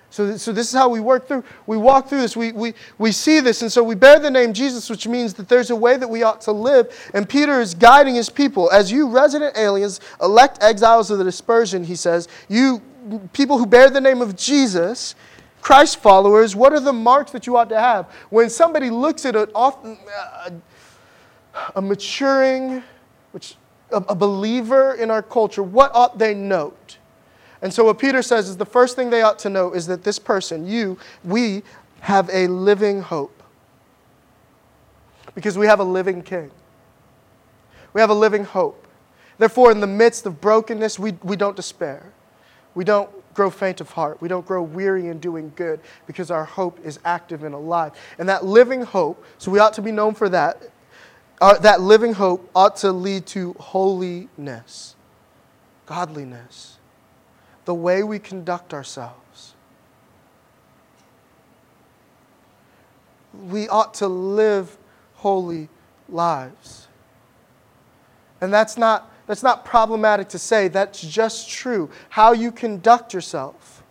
So, 0.09 0.39
so 0.39 0.53
this 0.55 0.69
is 0.69 0.73
how 0.73 0.89
we 0.89 1.01
work 1.01 1.29
through. 1.29 1.45
We 1.67 1.77
walk 1.77 2.09
through 2.09 2.23
this. 2.23 2.35
We, 2.35 2.53
we, 2.53 2.73
we 2.97 3.13
see 3.13 3.41
this. 3.41 3.61
And 3.61 3.71
so 3.71 3.85
we 3.85 3.95
bear 3.95 4.19
the 4.19 4.31
name 4.31 4.55
Jesus, 4.55 4.89
which 4.89 5.07
means 5.07 5.35
that 5.35 5.51
there's 5.51 5.69
a 5.69 5.77
way 5.77 5.99
that 5.99 6.09
we 6.09 6.23
ought 6.23 6.41
to 6.41 6.53
live. 6.53 7.11
And 7.13 7.29
Peter 7.29 7.61
is 7.61 7.75
guiding 7.75 8.15
his 8.15 8.31
people. 8.31 8.71
As 8.71 8.91
you 8.91 9.07
resident 9.07 9.55
aliens, 9.59 10.01
elect 10.23 10.63
exiles 10.63 11.11
of 11.11 11.19
the 11.19 11.25
dispersion, 11.25 11.85
he 11.85 11.95
says, 11.95 12.27
you 12.49 12.81
people 13.35 13.59
who 13.59 13.67
bear 13.67 13.91
the 13.91 14.01
name 14.01 14.23
of 14.23 14.35
Jesus, 14.35 15.15
Christ 15.61 15.99
followers, 15.99 16.57
what 16.57 16.73
are 16.73 16.81
the 16.81 16.93
marks 16.93 17.33
that 17.33 17.47
you 17.47 17.57
ought 17.57 17.69
to 17.69 17.79
have? 17.79 18.07
When 18.31 18.49
somebody 18.49 18.91
looks 18.91 19.25
at 19.27 19.37
a, 19.37 19.49
a, 21.75 21.83
maturing, 21.83 22.83
which, 23.33 23.57
a, 23.91 23.97
a 23.97 24.15
believer 24.15 24.95
in 24.95 25.11
our 25.11 25.23
culture, 25.23 25.63
what 25.63 25.95
ought 25.95 26.19
they 26.19 26.35
note? 26.35 26.97
And 27.63 27.73
so, 27.73 27.85
what 27.85 27.99
Peter 27.99 28.23
says 28.23 28.49
is 28.49 28.57
the 28.57 28.65
first 28.65 28.97
thing 28.97 29.11
they 29.11 29.21
ought 29.21 29.39
to 29.41 29.51
know 29.51 29.73
is 29.73 29.87
that 29.89 30.03
this 30.03 30.19
person, 30.19 30.67
you, 30.67 30.99
we 31.25 31.63
have 32.01 32.31
a 32.33 32.47
living 32.47 33.03
hope. 33.03 33.43
Because 35.35 35.59
we 35.59 35.67
have 35.67 35.79
a 35.79 35.85
living 35.85 36.23
king. 36.23 36.51
We 37.93 38.01
have 38.01 38.11
a 38.11 38.15
living 38.15 38.45
hope. 38.45 38.87
Therefore, 39.39 39.73
in 39.73 39.81
the 39.81 39.87
midst 39.87 40.27
of 40.27 40.41
brokenness, 40.41 40.99
we, 40.99 41.13
we 41.23 41.37
don't 41.37 41.57
despair. 41.57 42.13
We 42.75 42.85
don't 42.85 43.11
grow 43.35 43.51
faint 43.51 43.81
of 43.81 43.91
heart. 43.91 44.21
We 44.21 44.29
don't 44.29 44.47
grow 44.47 44.63
weary 44.63 45.09
in 45.09 45.21
doing 45.21 45.53
good 45.57 45.81
because 46.07 46.31
our 46.31 46.45
hope 46.45 46.79
is 46.85 46.99
active 47.05 47.45
and 47.45 47.55
alive. 47.55 47.93
And 48.19 48.29
that 48.29 48.45
living 48.45 48.83
hope, 48.83 49.25
so 49.39 49.51
we 49.51 49.59
ought 49.59 49.75
to 49.75 49.83
be 49.83 49.93
known 49.93 50.15
for 50.15 50.29
that. 50.29 50.63
Uh, 51.41 51.59
that 51.59 51.81
living 51.81 52.13
hope 52.13 52.51
ought 52.55 52.77
to 52.77 52.93
lead 52.93 53.27
to 53.27 53.55
holiness, 53.55 54.95
godliness, 55.87 56.79
the 57.65 57.75
way 57.75 58.03
we 58.03 58.19
conduct 58.19 58.75
ourselves. 58.75 59.55
We 63.49 63.69
ought 63.69 63.95
to 63.95 64.09
live 64.09 64.77
holy 65.15 65.69
lives. 66.09 66.89
And 68.41 68.53
that's 68.53 68.77
not, 68.77 69.10
that's 69.31 69.45
not 69.45 69.65
problematic 69.65 70.29
to 70.31 70.41
say, 70.41 70.67
that's 70.67 71.01
just 71.01 71.49
true. 71.49 71.89
How 72.09 72.33
you 72.33 72.51
conduct 72.51 73.15
yourself 73.15 73.85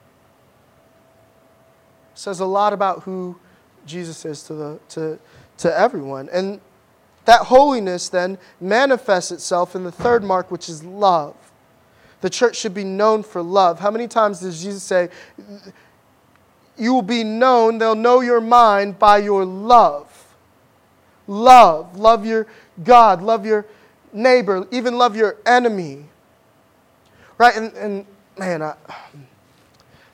says 2.13 2.41
a 2.41 2.45
lot 2.45 2.73
about 2.73 3.03
who 3.03 3.39
Jesus 3.85 4.25
is 4.25 4.43
to, 4.43 4.53
the, 4.53 4.79
to, 4.89 5.17
to 5.59 5.79
everyone. 5.79 6.27
And 6.33 6.59
that 7.23 7.43
holiness 7.43 8.09
then 8.09 8.37
manifests 8.59 9.31
itself 9.31 9.77
in 9.77 9.85
the 9.85 9.93
third 9.93 10.25
mark, 10.25 10.51
which 10.51 10.67
is 10.67 10.83
love. 10.83 11.37
The 12.19 12.29
church 12.29 12.57
should 12.57 12.73
be 12.73 12.83
known 12.83 13.23
for 13.23 13.41
love. 13.41 13.79
How 13.79 13.91
many 13.91 14.09
times 14.09 14.41
does 14.41 14.61
Jesus 14.61 14.83
say, 14.83 15.07
You 16.77 16.93
will 16.93 17.01
be 17.01 17.23
known, 17.23 17.77
they'll 17.77 17.95
know 17.95 18.19
your 18.19 18.41
mind 18.41 18.99
by 18.99 19.19
your 19.19 19.45
love? 19.45 20.35
Love. 21.27 21.97
Love 21.97 22.25
your 22.25 22.45
God. 22.83 23.21
Love 23.21 23.45
your 23.45 23.65
neighbor. 24.13 24.67
Even 24.71 24.97
love 24.97 25.15
your 25.15 25.37
enemy. 25.45 26.05
Right? 27.37 27.55
And, 27.55 27.73
and 27.73 28.05
man, 28.37 28.61
I, 28.61 28.75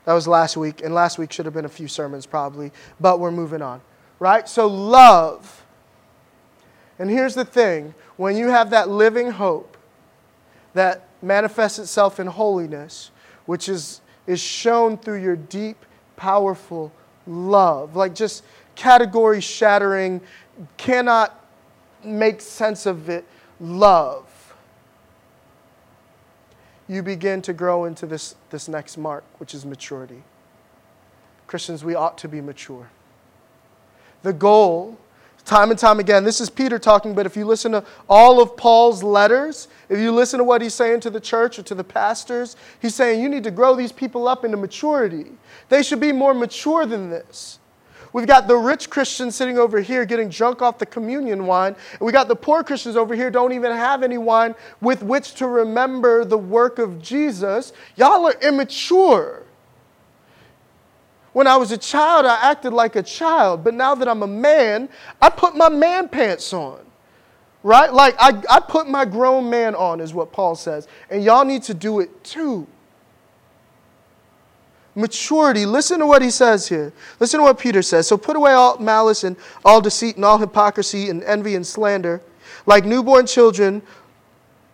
that 0.04 0.12
was 0.12 0.28
last 0.28 0.56
week, 0.56 0.82
and 0.82 0.94
last 0.94 1.18
week 1.18 1.32
should 1.32 1.46
have 1.46 1.54
been 1.54 1.64
a 1.64 1.68
few 1.68 1.88
sermons 1.88 2.26
probably, 2.26 2.70
but 3.00 3.18
we're 3.18 3.32
moving 3.32 3.62
on. 3.62 3.80
Right? 4.18 4.48
So, 4.48 4.66
love. 4.66 5.64
And 6.98 7.10
here's 7.10 7.34
the 7.34 7.44
thing 7.44 7.94
when 8.16 8.36
you 8.36 8.48
have 8.48 8.70
that 8.70 8.88
living 8.88 9.30
hope 9.32 9.76
that 10.74 11.08
manifests 11.20 11.78
itself 11.78 12.20
in 12.20 12.26
holiness, 12.26 13.10
which 13.46 13.68
is, 13.68 14.00
is 14.26 14.40
shown 14.40 14.96
through 14.96 15.22
your 15.22 15.36
deep, 15.36 15.84
powerful 16.16 16.92
love, 17.26 17.96
like 17.96 18.14
just 18.14 18.44
category 18.74 19.40
shattering, 19.40 20.20
cannot 20.76 21.44
make 22.04 22.40
sense 22.40 22.86
of 22.86 23.08
it 23.08 23.24
love. 23.60 24.54
You 26.88 27.02
begin 27.02 27.42
to 27.42 27.52
grow 27.52 27.84
into 27.84 28.06
this, 28.06 28.36
this 28.50 28.68
next 28.68 28.96
mark, 28.96 29.24
which 29.38 29.54
is 29.54 29.66
maturity. 29.66 30.22
Christians, 31.46 31.84
we 31.84 31.94
ought 31.94 32.18
to 32.18 32.28
be 32.28 32.40
mature. 32.40 32.90
The 34.22 34.32
goal 34.32 34.98
time 35.46 35.70
and 35.70 35.78
time 35.78 36.00
again. 36.00 36.24
This 36.24 36.40
is 36.40 36.50
Peter 36.50 36.78
talking, 36.78 37.14
but 37.14 37.24
if 37.24 37.36
you 37.36 37.46
listen 37.46 37.72
to 37.72 37.84
all 38.08 38.42
of 38.42 38.56
Paul's 38.56 39.02
letters, 39.02 39.68
if 39.88 39.98
you 39.98 40.12
listen 40.12 40.38
to 40.38 40.44
what 40.44 40.60
he's 40.60 40.74
saying 40.74 41.00
to 41.00 41.10
the 41.10 41.20
church 41.20 41.58
or 41.58 41.62
to 41.62 41.74
the 41.74 41.84
pastors, 41.84 42.56
he's 42.82 42.94
saying 42.94 43.22
you 43.22 43.28
need 43.28 43.44
to 43.44 43.50
grow 43.50 43.74
these 43.74 43.92
people 43.92 44.28
up 44.28 44.44
into 44.44 44.56
maturity. 44.56 45.26
They 45.68 45.82
should 45.82 46.00
be 46.00 46.12
more 46.12 46.34
mature 46.34 46.84
than 46.84 47.08
this. 47.08 47.60
We've 48.12 48.26
got 48.26 48.48
the 48.48 48.56
rich 48.56 48.90
Christians 48.90 49.34
sitting 49.34 49.58
over 49.58 49.80
here 49.80 50.04
getting 50.04 50.28
drunk 50.28 50.62
off 50.62 50.78
the 50.78 50.86
communion 50.86 51.46
wine, 51.46 51.76
and 51.92 52.00
we 52.00 52.12
got 52.12 52.28
the 52.28 52.36
poor 52.36 52.62
Christians 52.62 52.96
over 52.96 53.14
here 53.14 53.30
don't 53.30 53.52
even 53.52 53.72
have 53.72 54.02
any 54.02 54.18
wine 54.18 54.54
with 54.80 55.02
which 55.02 55.34
to 55.34 55.46
remember 55.46 56.24
the 56.24 56.38
work 56.38 56.78
of 56.78 57.00
Jesus. 57.02 57.72
Y'all 57.96 58.26
are 58.26 58.34
immature. 58.40 59.42
When 61.32 61.46
I 61.46 61.56
was 61.58 61.70
a 61.70 61.76
child, 61.76 62.24
I 62.24 62.50
acted 62.50 62.72
like 62.72 62.96
a 62.96 63.02
child, 63.02 63.62
but 63.62 63.74
now 63.74 63.94
that 63.94 64.08
I'm 64.08 64.22
a 64.22 64.26
man, 64.26 64.88
I 65.20 65.28
put 65.28 65.54
my 65.54 65.68
man 65.68 66.08
pants 66.08 66.52
on. 66.54 66.80
Right? 67.62 67.92
Like, 67.92 68.14
I, 68.18 68.40
I 68.48 68.60
put 68.60 68.88
my 68.88 69.04
grown 69.04 69.50
man 69.50 69.74
on, 69.74 70.00
is 70.00 70.14
what 70.14 70.32
Paul 70.32 70.54
says. 70.54 70.88
And 71.10 71.22
y'all 71.24 71.44
need 71.44 71.64
to 71.64 71.74
do 71.74 72.00
it 72.00 72.24
too. 72.24 72.66
Maturity. 74.96 75.66
Listen 75.66 76.00
to 76.00 76.06
what 76.06 76.22
he 76.22 76.30
says 76.30 76.66
here. 76.66 76.92
Listen 77.20 77.38
to 77.38 77.44
what 77.44 77.58
Peter 77.58 77.82
says. 77.82 78.08
So 78.08 78.16
put 78.16 78.34
away 78.34 78.52
all 78.52 78.78
malice 78.78 79.22
and 79.22 79.36
all 79.64 79.80
deceit 79.80 80.16
and 80.16 80.24
all 80.24 80.38
hypocrisy 80.38 81.10
and 81.10 81.22
envy 81.22 81.54
and 81.54 81.66
slander. 81.66 82.22
Like 82.64 82.84
newborn 82.84 83.26
children, 83.26 83.82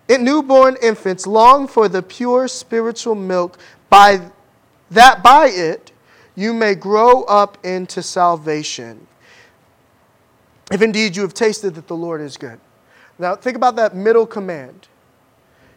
newborn 0.08 0.76
infants, 0.80 1.26
long 1.26 1.66
for 1.66 1.88
the 1.88 2.02
pure 2.02 2.46
spiritual 2.46 3.16
milk, 3.16 3.58
by 3.90 4.30
that 4.90 5.22
by 5.22 5.48
it 5.48 5.90
you 6.36 6.54
may 6.54 6.76
grow 6.76 7.24
up 7.24 7.58
into 7.64 8.02
salvation. 8.02 9.06
If 10.70 10.80
indeed 10.80 11.16
you 11.16 11.22
have 11.22 11.34
tasted 11.34 11.74
that 11.74 11.88
the 11.88 11.96
Lord 11.96 12.20
is 12.20 12.36
good. 12.36 12.60
Now, 13.18 13.34
think 13.34 13.56
about 13.56 13.76
that 13.76 13.94
middle 13.94 14.26
command. 14.26 14.88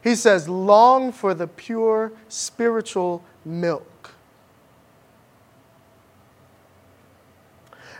He 0.04 0.16
says, 0.16 0.48
long 0.48 1.12
for 1.12 1.34
the 1.34 1.48
pure 1.48 2.12
spiritual 2.30 3.24
milk. 3.44 3.86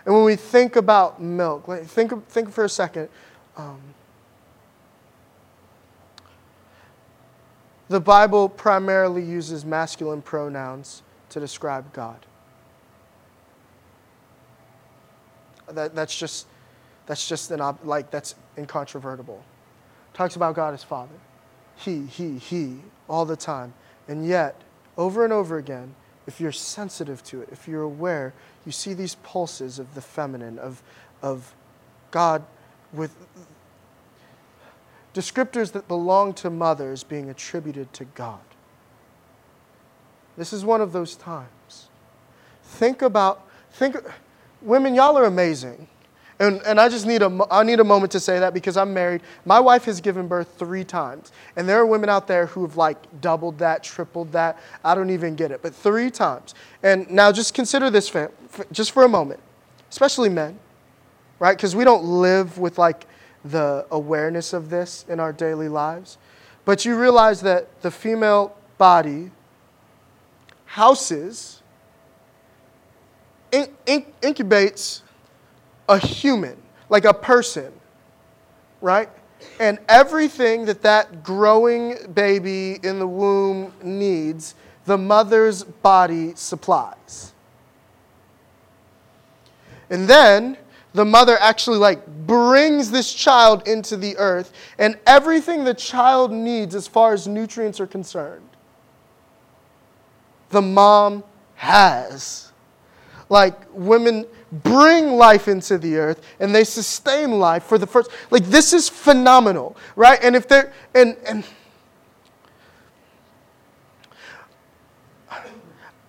And 0.06 0.14
when 0.14 0.24
we 0.24 0.36
think 0.36 0.76
about 0.76 1.22
milk, 1.22 1.66
think, 1.86 2.28
think 2.28 2.52
for 2.52 2.64
a 2.64 2.70
second. 2.70 3.10
Um, 3.58 3.80
the 7.90 8.00
Bible 8.00 8.50
primarily 8.50 9.24
uses 9.24 9.66
masculine 9.66 10.22
pronouns 10.22 11.02
to 11.30 11.40
describe 11.40 11.92
God. 11.92 12.26
That, 15.72 15.96
that's 15.96 16.16
just, 16.16 16.46
that's 17.08 17.28
just 17.28 17.50
an, 17.50 17.62
like, 17.84 18.12
that's 18.12 18.36
incontrovertible. 18.58 19.44
Talks 20.14 20.36
about 20.36 20.56
God 20.56 20.74
as 20.74 20.84
Father. 20.84 21.16
He, 21.78 22.06
he, 22.06 22.38
he, 22.38 22.78
all 23.10 23.26
the 23.26 23.36
time. 23.36 23.74
And 24.08 24.28
yet, 24.28 24.62
over 24.98 25.24
and 25.24 25.34
over 25.34 25.58
again, 25.58 25.96
if 26.28 26.42
you're 26.42 26.52
sensitive 26.52 27.24
to 27.26 27.42
it, 27.42 27.50
if 27.52 27.68
you're 27.68 27.84
aware, 27.84 28.34
you 28.66 28.72
see 28.72 28.94
these 28.94 29.16
pulses 29.16 29.80
of 29.80 29.94
the 29.96 30.02
feminine, 30.02 30.58
of, 30.60 30.82
of 31.22 31.54
God 32.12 32.44
with 32.92 33.16
descriptors 35.14 35.72
that 35.72 35.88
belong 35.88 36.34
to 36.34 36.50
mothers 36.50 37.04
being 37.04 37.30
attributed 37.30 37.92
to 37.94 38.06
God. 38.06 38.40
This 40.38 40.52
is 40.52 40.66
one 40.66 40.82
of 40.82 40.92
those 40.92 41.16
times. 41.16 41.88
Think 42.64 43.02
about, 43.02 43.48
think, 43.72 43.96
women, 44.62 44.96
y'all 44.96 45.18
are 45.18 45.26
amazing. 45.26 45.88
And, 46.38 46.62
and 46.66 46.82
I 46.82 46.90
just 46.90 47.06
need 47.06 47.22
a, 47.22 47.48
I 47.50 47.64
need 47.64 47.80
a 47.80 47.84
moment 47.84 48.12
to 48.12 48.20
say 48.20 48.40
that 48.40 48.54
because 48.54 48.76
I'm 48.76 48.94
married. 48.94 49.22
My 49.46 49.60
wife 49.60 49.86
has 49.86 50.02
given 50.02 50.28
birth 50.28 50.54
three 50.58 50.84
times. 50.84 51.32
And 51.56 51.68
there 51.68 51.80
are 51.80 51.86
women 51.86 52.10
out 52.10 52.28
there 52.28 52.48
who 52.48 52.64
have 52.64 52.76
like 52.76 52.98
doubled 53.22 53.58
that, 53.60 53.84
tripled 53.84 54.34
that. 54.34 54.60
I 54.84 54.96
don't 54.96 55.12
even 55.12 55.36
get 55.36 55.52
it, 55.52 55.62
but 55.62 55.74
three 55.74 56.12
times. 56.12 56.54
And 56.84 57.10
now 57.10 57.32
just 57.32 57.54
consider 57.54 57.90
this, 57.90 58.10
fam, 58.10 58.30
just 58.72 58.92
for 58.92 59.04
a 59.04 59.10
moment, 59.10 59.40
especially 59.90 60.28
men, 60.28 60.60
right? 61.40 61.56
Because 61.56 61.74
we 61.74 61.86
don't 61.86 62.04
live 62.04 62.58
with 62.58 62.78
like 62.78 63.08
the 63.46 63.86
awareness 63.92 64.52
of 64.52 64.70
this 64.70 65.06
in 65.08 65.22
our 65.22 65.32
daily 65.32 65.70
lives. 65.70 66.18
But 66.66 66.84
you 66.84 67.00
realize 67.00 67.42
that 67.42 67.82
the 67.82 67.92
female 67.92 68.58
body 68.78 69.32
houses 70.66 71.62
in, 73.54 73.70
in, 73.86 74.06
incubates 74.22 75.02
a 75.88 75.98
human, 75.98 76.58
like 76.90 77.06
a 77.06 77.14
person, 77.14 77.72
right? 78.82 79.10
And 79.60 79.80
everything 79.90 80.66
that 80.66 80.82
that 80.82 81.24
growing 81.24 81.96
baby 82.14 82.80
in 82.84 83.00
the 83.00 83.08
womb 83.08 83.74
needs, 83.84 84.56
the 84.86 84.98
mother's 84.98 85.64
body 85.64 86.34
supplies. 86.36 87.34
And 89.90 90.08
then 90.08 90.58
the 90.96 91.06
mother 91.06 91.38
actually 91.40 91.78
like 91.78 92.08
brings 92.26 92.90
this 92.90 93.14
child 93.14 93.68
into 93.68 93.98
the 93.98 94.18
earth 94.18 94.54
and 94.80 94.98
everything 95.06 95.64
the 95.64 95.74
child 95.74 96.32
needs 96.32 96.74
as 96.74 96.88
far 96.88 97.14
as 97.14 97.28
nutrients 97.28 97.80
are 97.80 97.88
concerned 97.88 98.48
the 100.50 100.62
mom 100.62 101.24
has 101.56 102.54
like 103.30 103.56
women 103.74 104.26
bring 104.64 105.14
life 105.14 105.48
into 105.48 105.78
the 105.78 105.98
earth 105.98 106.22
and 106.40 106.54
they 106.54 106.64
sustain 106.64 107.32
life 107.32 107.64
for 107.64 107.78
the 107.78 107.88
first 107.88 108.10
like 108.32 108.46
this 108.46 108.74
is 108.74 108.88
phenomenal 108.88 109.76
right? 109.96 110.20
And 110.22 110.36
if 110.36 110.48
they're 110.48 110.72
and 110.94 111.18
and 111.28 111.44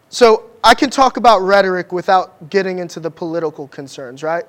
so 0.09 0.51
i 0.63 0.75
can 0.75 0.89
talk 0.91 1.17
about 1.17 1.41
rhetoric 1.41 1.93
without 1.93 2.49
getting 2.51 2.79
into 2.79 3.01
the 3.01 3.11
political 3.11 3.69
concerns 3.69 4.23
right? 4.23 4.45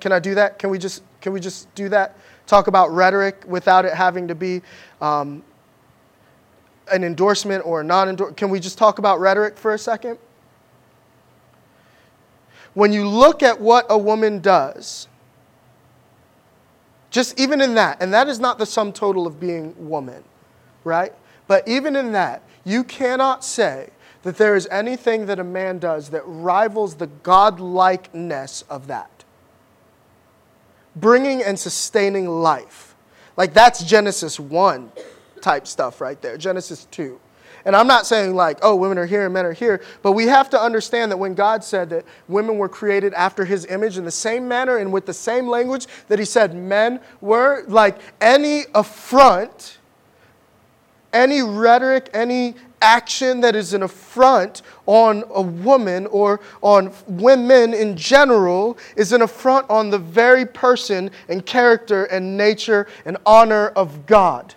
Can 0.00 0.12
i 0.12 0.18
do 0.18 0.34
that? 0.34 0.58
Can 0.58 0.70
we 0.70 0.78
just 0.78 1.02
can 1.20 1.32
we 1.32 1.40
just 1.40 1.72
do 1.74 1.88
that? 1.88 2.16
Talk 2.46 2.66
about 2.68 2.90
rhetoric 2.90 3.42
without 3.46 3.84
it 3.84 3.94
having 3.94 4.28
to 4.28 4.34
be 4.34 4.60
um, 5.00 5.42
an 6.92 7.02
endorsement 7.02 7.64
or 7.64 7.80
a 7.80 7.84
non-endorsement 7.84 8.36
can 8.36 8.50
we 8.50 8.60
just 8.60 8.76
talk 8.78 8.98
about 8.98 9.18
rhetoric 9.18 9.56
for 9.56 9.74
a 9.74 9.78
second 9.78 10.18
when 12.74 12.92
you 12.92 13.08
look 13.08 13.42
at 13.42 13.60
what 13.60 13.86
a 13.88 13.96
woman 13.96 14.40
does, 14.40 15.08
just 17.10 17.38
even 17.38 17.60
in 17.60 17.74
that, 17.74 18.02
and 18.02 18.12
that 18.12 18.28
is 18.28 18.40
not 18.40 18.58
the 18.58 18.66
sum 18.66 18.92
total 18.92 19.26
of 19.26 19.40
being 19.40 19.74
woman, 19.88 20.24
right? 20.84 21.12
But 21.46 21.66
even 21.68 21.96
in 21.96 22.12
that, 22.12 22.42
you 22.64 22.84
cannot 22.84 23.44
say 23.44 23.90
that 24.22 24.36
there 24.36 24.56
is 24.56 24.66
anything 24.70 25.26
that 25.26 25.38
a 25.38 25.44
man 25.44 25.78
does 25.78 26.10
that 26.10 26.22
rivals 26.26 26.94
the 26.96 27.06
godlikeness 27.06 28.64
of 28.68 28.86
that. 28.88 29.24
bringing 30.96 31.42
and 31.42 31.58
sustaining 31.58 32.28
life. 32.28 32.94
Like 33.36 33.52
that's 33.52 33.82
Genesis 33.82 34.38
1 34.38 34.92
type 35.40 35.66
stuff 35.66 36.00
right 36.00 36.20
there, 36.22 36.36
Genesis 36.36 36.86
2. 36.90 37.20
And 37.64 37.74
I'm 37.74 37.86
not 37.86 38.06
saying 38.06 38.34
like, 38.34 38.58
oh, 38.62 38.76
women 38.76 38.98
are 38.98 39.06
here 39.06 39.24
and 39.24 39.32
men 39.32 39.46
are 39.46 39.52
here, 39.52 39.80
but 40.02 40.12
we 40.12 40.26
have 40.26 40.50
to 40.50 40.60
understand 40.60 41.10
that 41.10 41.16
when 41.16 41.34
God 41.34 41.64
said 41.64 41.88
that 41.90 42.04
women 42.28 42.58
were 42.58 42.68
created 42.68 43.14
after 43.14 43.44
his 43.44 43.64
image 43.66 43.96
in 43.96 44.04
the 44.04 44.10
same 44.10 44.46
manner 44.46 44.76
and 44.76 44.92
with 44.92 45.06
the 45.06 45.14
same 45.14 45.48
language 45.48 45.86
that 46.08 46.18
he 46.18 46.24
said 46.24 46.54
men 46.54 47.00
were, 47.22 47.64
like 47.66 47.98
any 48.20 48.64
affront, 48.74 49.78
any 51.14 51.42
rhetoric, 51.42 52.10
any 52.12 52.54
action 52.82 53.40
that 53.40 53.56
is 53.56 53.72
an 53.72 53.82
affront 53.82 54.60
on 54.84 55.24
a 55.34 55.40
woman 55.40 56.06
or 56.08 56.40
on 56.60 56.92
women 57.06 57.72
in 57.72 57.96
general 57.96 58.76
is 58.94 59.12
an 59.12 59.22
affront 59.22 59.68
on 59.70 59.88
the 59.88 59.98
very 59.98 60.44
person 60.44 61.10
and 61.30 61.46
character 61.46 62.04
and 62.06 62.36
nature 62.36 62.86
and 63.06 63.16
honor 63.24 63.68
of 63.68 64.04
God 64.04 64.54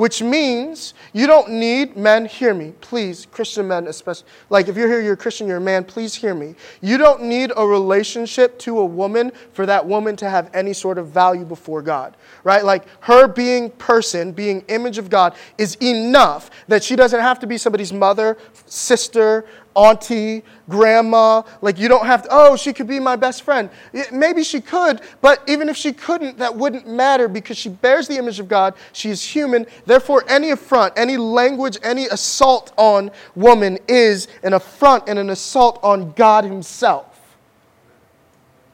which 0.00 0.22
means 0.22 0.94
you 1.12 1.26
don't 1.26 1.50
need 1.50 1.94
men, 1.94 2.24
hear 2.24 2.54
me, 2.54 2.72
please, 2.80 3.26
Christian 3.30 3.68
men 3.68 3.86
especially. 3.86 4.26
Like 4.48 4.66
if 4.66 4.74
you're 4.74 4.88
here, 4.88 5.02
you're 5.02 5.12
a 5.12 5.16
Christian, 5.16 5.46
you're 5.46 5.58
a 5.58 5.60
man, 5.60 5.84
please 5.84 6.14
hear 6.14 6.34
me. 6.34 6.54
You 6.80 6.96
don't 6.96 7.24
need 7.24 7.52
a 7.54 7.66
relationship 7.66 8.58
to 8.60 8.78
a 8.78 8.84
woman 8.84 9.30
for 9.52 9.66
that 9.66 9.84
woman 9.84 10.16
to 10.16 10.30
have 10.30 10.48
any 10.54 10.72
sort 10.72 10.96
of 10.96 11.08
value 11.08 11.44
before 11.44 11.82
God, 11.82 12.16
right? 12.44 12.64
Like 12.64 12.86
her 13.00 13.28
being 13.28 13.68
person, 13.72 14.32
being 14.32 14.64
image 14.68 14.96
of 14.96 15.10
God 15.10 15.34
is 15.58 15.74
enough 15.82 16.48
that 16.66 16.82
she 16.82 16.96
doesn't 16.96 17.20
have 17.20 17.38
to 17.40 17.46
be 17.46 17.58
somebody's 17.58 17.92
mother, 17.92 18.38
sister, 18.64 19.44
auntie, 19.74 20.42
grandma. 20.68 21.42
Like, 21.60 21.78
you 21.78 21.88
don't 21.88 22.06
have 22.06 22.22
to, 22.22 22.28
oh, 22.30 22.56
she 22.56 22.72
could 22.72 22.86
be 22.86 23.00
my 23.00 23.16
best 23.16 23.42
friend. 23.42 23.70
Maybe 24.12 24.44
she 24.44 24.60
could, 24.60 25.00
but 25.20 25.42
even 25.48 25.68
if 25.68 25.76
she 25.76 25.92
couldn't, 25.92 26.38
that 26.38 26.56
wouldn't 26.56 26.86
matter 26.86 27.28
because 27.28 27.56
she 27.56 27.68
bears 27.68 28.08
the 28.08 28.16
image 28.16 28.40
of 28.40 28.48
God. 28.48 28.74
She 28.92 29.10
is 29.10 29.22
human. 29.22 29.66
Therefore, 29.86 30.24
any 30.28 30.50
affront, 30.50 30.94
any 30.96 31.16
language, 31.16 31.78
any 31.82 32.06
assault 32.06 32.72
on 32.76 33.10
woman 33.34 33.78
is 33.88 34.28
an 34.42 34.52
affront 34.52 35.08
and 35.08 35.18
an 35.18 35.30
assault 35.30 35.80
on 35.82 36.12
God 36.12 36.44
Himself. 36.44 37.06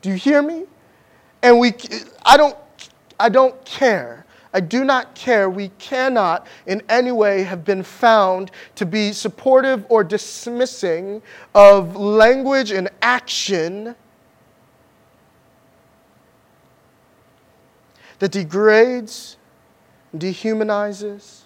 Do 0.03 0.11
you 0.11 0.17
hear 0.17 0.43
me? 0.43 0.65
And 1.43 1.59
we, 1.59 1.75
I 2.25 2.37
don't, 2.37 2.57
I 3.19 3.29
don't 3.29 3.65
care 3.65 4.26
I 4.57 4.61
do 4.61 4.85
not 4.85 5.15
care. 5.15 5.51
We 5.51 5.69
cannot 5.79 6.47
in 6.67 6.83
any 6.89 7.13
way 7.13 7.43
have 7.43 7.63
been 7.63 7.83
found 7.83 8.51
to 8.77 8.87
be 8.87 9.13
supportive 9.13 9.85
or 9.91 10.03
dismissing 10.03 11.21
of 11.55 11.95
language 11.95 12.71
and 12.71 12.89
action 13.03 13.95
that 18.19 18.33
degrades, 18.33 19.37
dehumanizes 20.17 21.43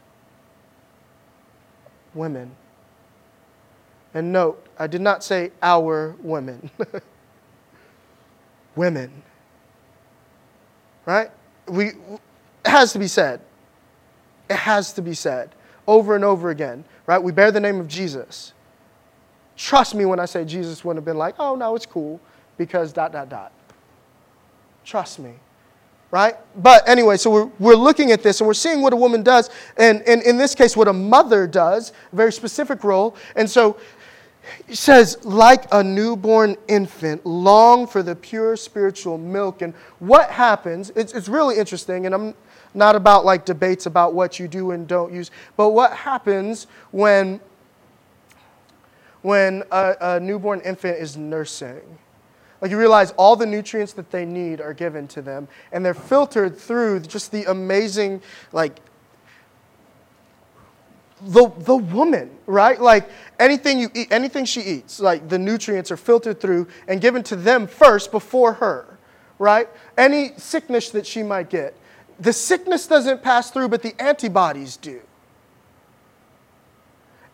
women. 2.14 2.54
And 4.14 4.32
note, 4.32 4.64
I 4.78 4.86
did 4.86 5.00
not 5.00 5.24
say 5.24 5.50
our 5.64 6.14
women. 6.22 6.70
women. 8.76 9.10
Right? 11.06 11.32
We 11.66 11.94
it 12.64 12.70
has 12.70 12.92
to 12.92 12.98
be 12.98 13.08
said. 13.08 13.40
It 14.48 14.56
has 14.56 14.92
to 14.94 15.02
be 15.02 15.14
said 15.14 15.54
over 15.86 16.14
and 16.14 16.24
over 16.24 16.50
again, 16.50 16.84
right? 17.06 17.22
We 17.22 17.32
bear 17.32 17.50
the 17.50 17.60
name 17.60 17.80
of 17.80 17.88
Jesus. 17.88 18.52
Trust 19.56 19.94
me 19.94 20.04
when 20.04 20.20
I 20.20 20.24
say 20.24 20.44
Jesus 20.44 20.84
wouldn't 20.84 20.98
have 20.98 21.04
been 21.04 21.18
like, 21.18 21.34
oh, 21.38 21.54
no, 21.54 21.74
it's 21.74 21.86
cool 21.86 22.20
because 22.56 22.92
dot, 22.92 23.12
dot, 23.12 23.28
dot. 23.28 23.52
Trust 24.84 25.18
me, 25.18 25.32
right? 26.10 26.36
But 26.56 26.88
anyway, 26.88 27.16
so 27.16 27.30
we're, 27.30 27.50
we're 27.58 27.74
looking 27.74 28.10
at 28.12 28.22
this 28.22 28.40
and 28.40 28.46
we're 28.46 28.54
seeing 28.54 28.82
what 28.82 28.92
a 28.92 28.96
woman 28.96 29.22
does, 29.22 29.50
and, 29.76 30.02
and 30.02 30.22
in 30.22 30.36
this 30.36 30.54
case, 30.54 30.76
what 30.76 30.88
a 30.88 30.92
mother 30.92 31.46
does, 31.46 31.92
a 32.12 32.16
very 32.16 32.32
specific 32.32 32.84
role. 32.84 33.16
And 33.36 33.48
so 33.48 33.76
he 34.66 34.74
says, 34.74 35.22
like 35.24 35.66
a 35.72 35.84
newborn 35.84 36.56
infant, 36.66 37.24
long 37.26 37.86
for 37.86 38.02
the 38.02 38.16
pure 38.16 38.56
spiritual 38.56 39.18
milk. 39.18 39.62
And 39.62 39.74
what 39.98 40.30
happens, 40.30 40.90
it's, 40.96 41.12
it's 41.12 41.28
really 41.28 41.58
interesting, 41.58 42.06
and 42.06 42.14
I'm 42.14 42.34
not 42.74 42.96
about 42.96 43.24
like 43.24 43.44
debates 43.44 43.86
about 43.86 44.14
what 44.14 44.38
you 44.38 44.48
do 44.48 44.70
and 44.70 44.86
don't 44.86 45.12
use, 45.12 45.30
but 45.56 45.70
what 45.70 45.92
happens 45.92 46.66
when, 46.90 47.40
when 49.22 49.62
a, 49.70 49.96
a 50.00 50.20
newborn 50.20 50.60
infant 50.60 50.98
is 50.98 51.16
nursing. 51.16 51.98
Like 52.60 52.70
you 52.70 52.78
realize 52.78 53.12
all 53.12 53.36
the 53.36 53.46
nutrients 53.46 53.94
that 53.94 54.10
they 54.10 54.24
need 54.24 54.60
are 54.60 54.74
given 54.74 55.08
to 55.08 55.22
them, 55.22 55.48
and 55.72 55.84
they're 55.84 55.94
filtered 55.94 56.56
through 56.58 57.00
just 57.00 57.32
the 57.32 57.50
amazing, 57.50 58.22
like, 58.52 58.80
the, 61.22 61.52
the 61.58 61.76
woman, 61.76 62.30
right? 62.46 62.80
Like 62.80 63.10
anything 63.38 63.78
you 63.78 63.90
eat, 63.94 64.10
anything 64.10 64.44
she 64.44 64.62
eats, 64.62 65.00
like 65.00 65.28
the 65.28 65.38
nutrients 65.38 65.90
are 65.90 65.96
filtered 65.96 66.40
through 66.40 66.68
and 66.88 67.00
given 67.00 67.22
to 67.24 67.36
them 67.36 67.66
first 67.66 68.10
before 68.10 68.54
her, 68.54 68.98
right? 69.38 69.68
Any 69.98 70.32
sickness 70.36 70.90
that 70.90 71.06
she 71.06 71.22
might 71.22 71.50
get, 71.50 71.76
the 72.20 72.32
sickness 72.32 72.86
doesn't 72.86 73.22
pass 73.22 73.50
through, 73.50 73.68
but 73.68 73.82
the 73.82 74.00
antibodies 74.00 74.76
do. 74.76 75.00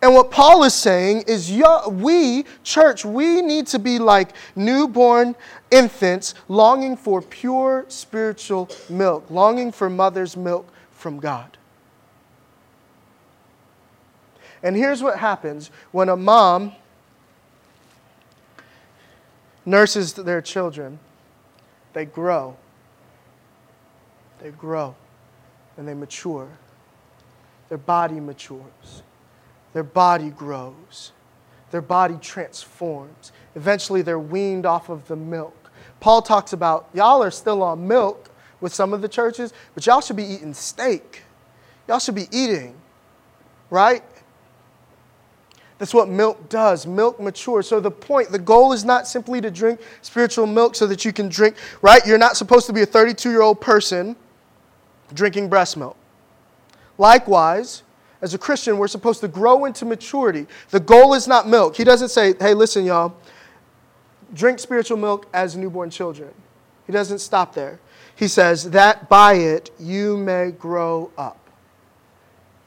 And 0.01 0.15
what 0.15 0.31
Paul 0.31 0.63
is 0.63 0.75
saying 0.75 1.25
is, 1.27 1.51
we, 1.91 2.45
church, 2.63 3.05
we 3.05 3.43
need 3.43 3.67
to 3.69 3.79
be 3.79 3.99
like 3.99 4.31
newborn 4.55 5.35
infants 5.71 6.35
longing 6.49 6.97
for 6.97 7.21
pure 7.21 7.85
spiritual 7.89 8.71
milk, 8.89 9.29
longing 9.31 9.73
for 9.73 9.91
mother's 9.91 10.37
milk 10.37 10.69
from 10.93 11.19
God. 11.19 11.57
And 14.63 14.77
here's 14.77 15.03
what 15.03 15.19
happens 15.19 15.71
when 15.93 16.09
a 16.09 16.17
mom 16.17 16.73
nurses 19.65 20.13
their 20.13 20.41
children 20.41 20.99
they 21.93 22.05
grow 22.05 22.57
they 24.41 24.51
grow 24.51 24.95
and 25.77 25.87
they 25.87 25.95
mature. 25.95 26.49
Their 27.69 27.79
body 27.79 28.21
matures. 28.21 29.03
Their 29.73 29.83
body 29.83 30.31
grows. 30.31 31.13
Their 31.71 31.83
body 31.83 32.17
transforms. 32.21 33.33
Eventually, 33.55 34.03
they're 34.03 34.19
weaned 34.19 34.67
off 34.67 34.89
of 34.89 35.07
the 35.09 35.17
milk. 35.17 35.71
Paul 36.01 36.23
talks 36.23 36.53
about 36.53 36.89
y'all 36.95 37.23
are 37.23 37.31
still 37.31 37.63
on 37.63 37.87
milk 37.87 38.31
with 38.61 38.73
some 38.73 38.93
of 38.93 39.03
the 39.03 39.09
churches, 39.09 39.53
but 39.75 39.87
y'all 39.87 40.01
should 40.01 40.17
be 40.17 40.25
eating 40.25 40.55
steak. 40.55 41.23
Y'all 41.89 41.99
should 41.99 42.15
be 42.15 42.29
eating, 42.31 42.75
right? 43.71 44.03
That's 45.79 45.93
what 45.93 46.09
milk 46.09 46.49
does. 46.49 46.87
Milk 46.87 47.21
matures. 47.21 47.69
So 47.69 47.81
the 47.81 47.91
point, 47.91 48.31
the 48.31 48.39
goal 48.39 48.73
is 48.73 48.85
not 48.85 49.07
simply 49.07 49.41
to 49.43 49.51
drink 49.51 49.81
spiritual 50.01 50.47
milk 50.47 50.75
so 50.75 50.87
that 50.87 51.05
you 51.05 51.13
can 51.13 51.29
drink, 51.29 51.57
right? 51.83 52.05
You're 52.07 52.19
not 52.19 52.37
supposed 52.37 52.67
to 52.67 52.73
be 52.73 52.83
a 52.83 52.87
32 52.87 53.31
year 53.31 53.43
old 53.43 53.61
person 53.61 54.17
drinking 55.15 55.49
breast 55.49 55.77
milk. 55.77 55.97
Likewise, 56.99 57.83
as 58.23 58.35
a 58.35 58.39
Christian, 58.39 58.79
we're 58.79 58.89
supposed 58.89 59.21
to 59.21 59.29
grow 59.29 59.67
into 59.67 59.85
maturity. 59.85 60.47
The 60.71 60.81
goal 60.81 61.15
is 61.15 61.29
not 61.29 61.49
milk. 61.49 61.77
He 61.77 61.85
doesn't 61.85 62.09
say, 62.09 62.35
hey, 62.39 62.55
listen, 62.55 62.85
y'all, 62.85 63.15
drink 64.33 64.59
spiritual 64.59 64.97
milk 64.97 65.27
as 65.33 65.57
newborn 65.57 65.91
children. 65.91 66.33
He 66.87 66.93
doesn't 66.93 67.19
stop 67.19 67.55
there. 67.55 67.79
He 68.15 68.29
says 68.29 68.71
that 68.71 69.09
by 69.09 69.35
it 69.35 69.71
you 69.79 70.17
may 70.17 70.51
grow 70.53 71.11
up 71.19 71.39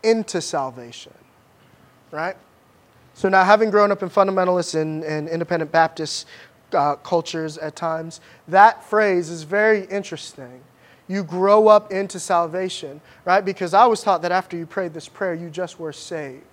into 0.03 0.41
salvation. 0.41 1.13
Right? 2.11 2.37
So 3.13 3.27
now, 3.27 3.43
having 3.43 3.69
grown 3.69 3.91
up 3.91 4.01
in 4.01 4.09
fundamentalist 4.09 4.79
and, 4.79 5.03
and 5.03 5.27
independent 5.27 5.71
Baptist 5.71 6.25
uh, 6.71 6.95
cultures 6.95 7.57
at 7.57 7.75
times, 7.75 8.21
that 8.47 8.83
phrase 8.83 9.29
is 9.29 9.43
very 9.43 9.85
interesting 9.87 10.61
you 11.09 11.23
grow 11.23 11.67
up 11.67 11.91
into 11.91 12.19
salvation, 12.19 13.01
right? 13.25 13.43
Because 13.43 13.73
I 13.73 13.87
was 13.87 14.01
taught 14.01 14.21
that 14.21 14.31
after 14.31 14.55
you 14.55 14.65
prayed 14.65 14.93
this 14.93 15.09
prayer, 15.09 15.33
you 15.33 15.49
just 15.49 15.79
were 15.79 15.91
saved. 15.91 16.43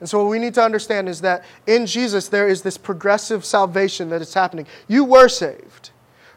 And 0.00 0.08
so, 0.08 0.22
what 0.22 0.30
we 0.30 0.38
need 0.38 0.54
to 0.54 0.62
understand 0.62 1.08
is 1.08 1.22
that 1.22 1.44
in 1.66 1.86
Jesus, 1.86 2.28
there 2.28 2.48
is 2.48 2.62
this 2.62 2.76
progressive 2.76 3.44
salvation 3.44 4.10
that 4.10 4.20
is 4.20 4.34
happening. 4.34 4.66
You 4.88 5.04
were 5.04 5.28
saved, 5.28 5.90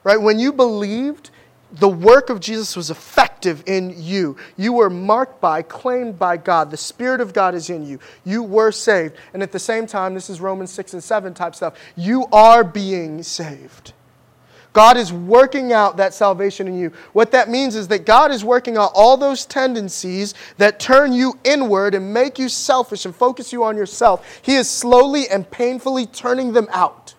right? 0.04 0.22
When 0.22 0.40
you 0.40 0.54
believed, 0.54 1.32
the 1.72 1.90
work 1.90 2.30
of 2.30 2.40
Jesus 2.40 2.76
was 2.76 2.90
effective 2.90 3.64
in 3.66 3.94
you. 3.98 4.36
You 4.58 4.74
were 4.74 4.90
marked 4.90 5.42
by, 5.42 5.62
claimed 5.62 6.20
by 6.20 6.38
God. 6.38 6.70
The 6.70 6.78
Spirit 6.78 7.22
of 7.22 7.34
God 7.34 7.56
is 7.56 7.70
in 7.70 7.86
you. 7.86 8.00
You 8.24 8.44
were 8.44 8.72
saved. 8.72 9.16
And 9.34 9.42
at 9.42 9.52
the 9.52 9.60
same 9.60 9.88
time, 9.88 10.14
this 10.14 10.30
is 10.30 10.42
Romans 10.42 10.72
6 10.72 10.94
and 10.94 11.04
7 11.04 11.34
type 11.34 11.56
stuff, 11.56 11.76
you 11.96 12.26
are 12.32 12.64
being 12.64 13.24
saved. 13.24 13.94
God 14.74 14.96
is 14.96 15.12
working 15.12 15.74
out 15.74 15.98
that 15.98 16.14
salvation 16.14 16.68
in 16.68 16.78
you. 16.78 16.94
What 17.12 17.32
that 17.32 17.50
means 17.50 17.76
is 17.76 17.90
that 17.90 18.06
God 18.06 18.32
is 18.32 18.46
working 18.46 18.78
out 18.78 18.92
all 18.96 19.18
those 19.18 19.46
tendencies 19.46 20.34
that 20.58 20.80
turn 20.80 21.12
you 21.12 21.38
inward 21.44 21.94
and 21.94 22.14
make 22.14 22.40
you 22.40 22.48
selfish 22.48 23.06
and 23.06 23.14
focus 23.14 23.52
you 23.52 23.66
on 23.66 23.76
yourself. 23.76 24.40
He 24.42 24.56
is 24.56 24.70
slowly 24.70 25.28
and 25.28 25.50
painfully 25.50 26.06
turning 26.06 26.54
them 26.54 26.68
out. 26.72 27.16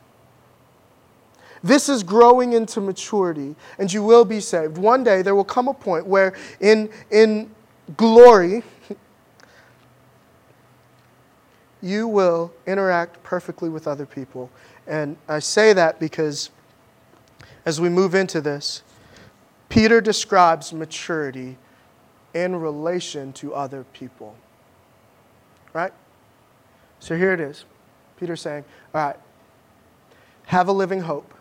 This 1.62 1.88
is 1.88 2.02
growing 2.02 2.54
into 2.54 2.80
maturity, 2.80 3.54
and 3.78 3.92
you 3.92 4.02
will 4.02 4.24
be 4.24 4.40
saved. 4.40 4.78
One 4.78 5.04
day 5.04 5.22
there 5.22 5.34
will 5.34 5.44
come 5.44 5.68
a 5.68 5.74
point 5.74 6.06
where, 6.06 6.34
in, 6.58 6.90
in 7.10 7.54
glory, 7.96 8.64
you 11.82 12.08
will 12.08 12.52
interact 12.66 13.22
perfectly 13.22 13.68
with 13.68 13.86
other 13.86 14.06
people. 14.06 14.50
And 14.88 15.16
I 15.28 15.38
say 15.38 15.72
that 15.72 16.00
because 16.00 16.50
as 17.64 17.80
we 17.80 17.88
move 17.88 18.14
into 18.14 18.40
this, 18.40 18.82
Peter 19.68 20.00
describes 20.00 20.72
maturity 20.72 21.56
in 22.34 22.56
relation 22.56 23.32
to 23.34 23.54
other 23.54 23.84
people. 23.92 24.36
Right? 25.72 25.92
So 27.00 27.16
here 27.16 27.32
it 27.32 27.40
is. 27.40 27.64
Peter's 28.18 28.40
saying, 28.40 28.64
All 28.94 29.06
right, 29.06 29.16
have 30.46 30.68
a 30.68 30.72
living 30.72 31.00
hope 31.00 31.34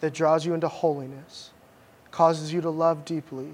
that 0.00 0.12
draws 0.12 0.44
you 0.44 0.54
into 0.54 0.68
holiness, 0.68 1.50
causes 2.10 2.52
you 2.52 2.60
to 2.60 2.70
love 2.70 3.04
deeply. 3.04 3.48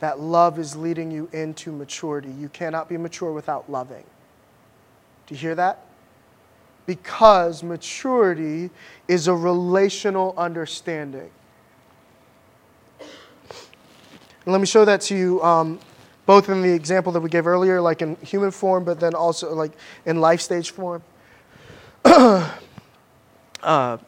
That 0.00 0.20
love 0.20 0.58
is 0.58 0.76
leading 0.76 1.10
you 1.10 1.28
into 1.32 1.72
maturity. 1.72 2.30
You 2.30 2.48
cannot 2.48 2.88
be 2.88 2.96
mature 2.96 3.32
without 3.32 3.70
loving. 3.70 4.04
Do 5.26 5.34
you 5.34 5.40
hear 5.40 5.54
that? 5.54 5.85
Because 6.86 7.62
maturity 7.62 8.70
is 9.08 9.28
a 9.28 9.34
relational 9.34 10.34
understanding. 10.36 11.30
And 13.00 14.52
let 14.52 14.60
me 14.60 14.66
show 14.66 14.84
that 14.84 15.00
to 15.02 15.16
you 15.16 15.42
um, 15.42 15.80
both 16.24 16.48
in 16.48 16.62
the 16.62 16.72
example 16.72 17.12
that 17.12 17.20
we 17.20 17.28
gave 17.28 17.46
earlier, 17.46 17.80
like 17.80 18.02
in 18.02 18.16
human 18.16 18.52
form, 18.52 18.84
but 18.84 19.00
then 19.00 19.14
also 19.14 19.52
like 19.54 19.72
in 20.04 20.20
life 20.20 20.40
stage 20.40 20.70
form. 20.70 21.02
uh, 22.04 23.98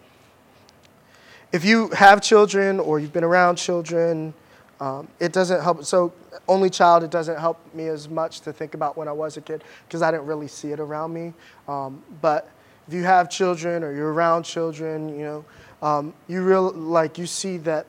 if 1.52 1.64
you 1.64 1.88
have 1.88 2.20
children 2.20 2.78
or 2.78 3.00
you've 3.00 3.12
been 3.12 3.24
around 3.24 3.56
children, 3.56 4.34
um, 4.80 5.08
it 5.18 5.32
doesn't 5.32 5.60
help. 5.60 5.84
So, 5.84 6.12
only 6.46 6.70
child, 6.70 7.02
it 7.02 7.10
doesn't 7.10 7.38
help 7.38 7.58
me 7.74 7.88
as 7.88 8.08
much 8.08 8.40
to 8.42 8.52
think 8.52 8.74
about 8.74 8.96
when 8.96 9.08
I 9.08 9.12
was 9.12 9.36
a 9.36 9.40
kid 9.40 9.64
because 9.86 10.02
I 10.02 10.10
didn't 10.10 10.26
really 10.26 10.48
see 10.48 10.70
it 10.72 10.80
around 10.80 11.12
me. 11.12 11.32
Um, 11.66 12.02
but 12.22 12.48
if 12.88 12.94
you 12.94 13.04
have 13.04 13.28
children 13.28 13.84
or 13.84 13.92
you're 13.92 14.12
around 14.12 14.44
children, 14.44 15.10
you 15.10 15.24
know, 15.24 15.44
um, 15.82 16.14
you 16.26 16.42
real 16.42 16.72
like 16.72 17.18
you 17.18 17.26
see 17.26 17.58
that 17.58 17.86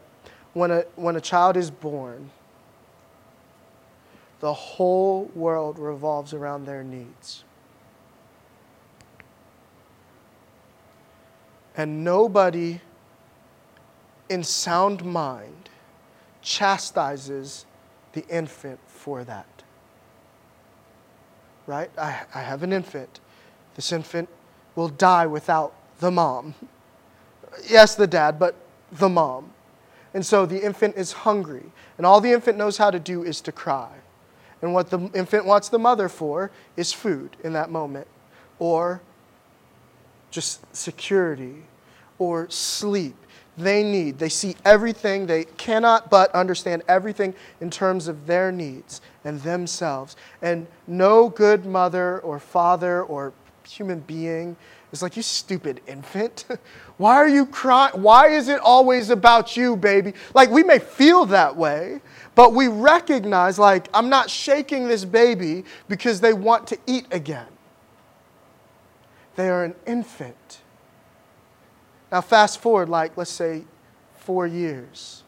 when 0.53 0.71
a 0.71 0.81
when 0.97 1.15
a 1.15 1.21
child 1.21 1.55
is 1.55 1.71
born, 1.71 2.29
the 4.41 4.53
whole 4.53 5.31
world 5.33 5.79
revolves 5.79 6.33
around 6.33 6.65
their 6.65 6.83
needs. 6.83 7.45
And 11.77 12.03
nobody 12.03 12.81
in 14.27 14.43
sound 14.43 15.05
mind 15.05 15.69
chastises 16.41 17.65
the 18.11 18.27
infant 18.27 18.79
for 18.85 19.23
that. 19.23 19.63
Right? 21.67 21.89
I, 21.97 22.23
I 22.35 22.41
have 22.41 22.63
an 22.63 22.73
infant. 22.73 23.21
This 23.75 23.93
infant 23.93 24.27
will 24.75 24.89
die 24.89 25.25
without 25.25 25.73
the 25.99 26.11
mom. 26.11 26.53
Yes, 27.67 27.95
the 27.95 28.07
dad, 28.07 28.39
but 28.39 28.55
the 28.91 29.09
mom. 29.09 29.51
And 30.13 30.25
so 30.25 30.45
the 30.45 30.63
infant 30.63 30.95
is 30.95 31.11
hungry. 31.11 31.65
And 31.97 32.05
all 32.05 32.21
the 32.21 32.31
infant 32.31 32.57
knows 32.57 32.77
how 32.77 32.91
to 32.91 32.99
do 32.99 33.23
is 33.23 33.41
to 33.41 33.51
cry. 33.51 33.89
And 34.61 34.73
what 34.73 34.89
the 34.89 35.09
infant 35.13 35.45
wants 35.45 35.69
the 35.69 35.79
mother 35.79 36.09
for 36.09 36.51
is 36.75 36.91
food 36.91 37.35
in 37.43 37.53
that 37.53 37.69
moment, 37.69 38.07
or 38.57 39.01
just 40.31 40.75
security, 40.75 41.63
or 42.17 42.49
sleep. 42.49 43.15
They 43.57 43.83
need, 43.83 44.19
they 44.19 44.29
see 44.29 44.55
everything, 44.63 45.27
they 45.27 45.43
cannot 45.43 46.09
but 46.09 46.33
understand 46.33 46.83
everything 46.87 47.33
in 47.59 47.69
terms 47.69 48.07
of 48.07 48.25
their 48.25 48.51
needs 48.51 49.01
and 49.25 49.41
themselves. 49.41 50.15
And 50.41 50.67
no 50.87 51.27
good 51.27 51.65
mother 51.65 52.19
or 52.19 52.39
father 52.39 53.03
or 53.03 53.33
human 53.69 53.99
being 54.01 54.55
is 54.91 55.01
like, 55.01 55.15
You 55.15 55.23
stupid 55.23 55.81
infant. 55.87 56.45
Why 56.97 57.15
are 57.15 57.27
you 57.27 57.45
crying? 57.45 58.01
Why 58.01 58.29
is 58.29 58.47
it 58.47 58.59
always 58.59 59.09
about 59.09 59.55
you, 59.55 59.75
baby? 59.75 60.13
Like, 60.33 60.49
we 60.49 60.63
may 60.63 60.79
feel 60.79 61.25
that 61.27 61.55
way, 61.55 62.01
but 62.35 62.53
we 62.53 62.67
recognize, 62.67 63.59
like, 63.59 63.87
I'm 63.93 64.09
not 64.09 64.29
shaking 64.29 64.87
this 64.87 65.05
baby 65.05 65.63
because 65.87 66.19
they 66.19 66.33
want 66.33 66.67
to 66.67 66.77
eat 66.87 67.05
again. 67.11 67.47
They 69.35 69.49
are 69.49 69.63
an 69.63 69.75
infant. 69.85 70.61
Now, 72.11 72.21
fast 72.21 72.59
forward, 72.59 72.89
like, 72.89 73.15
let's 73.15 73.31
say 73.31 73.63
four 74.15 74.47
years, 74.47 75.23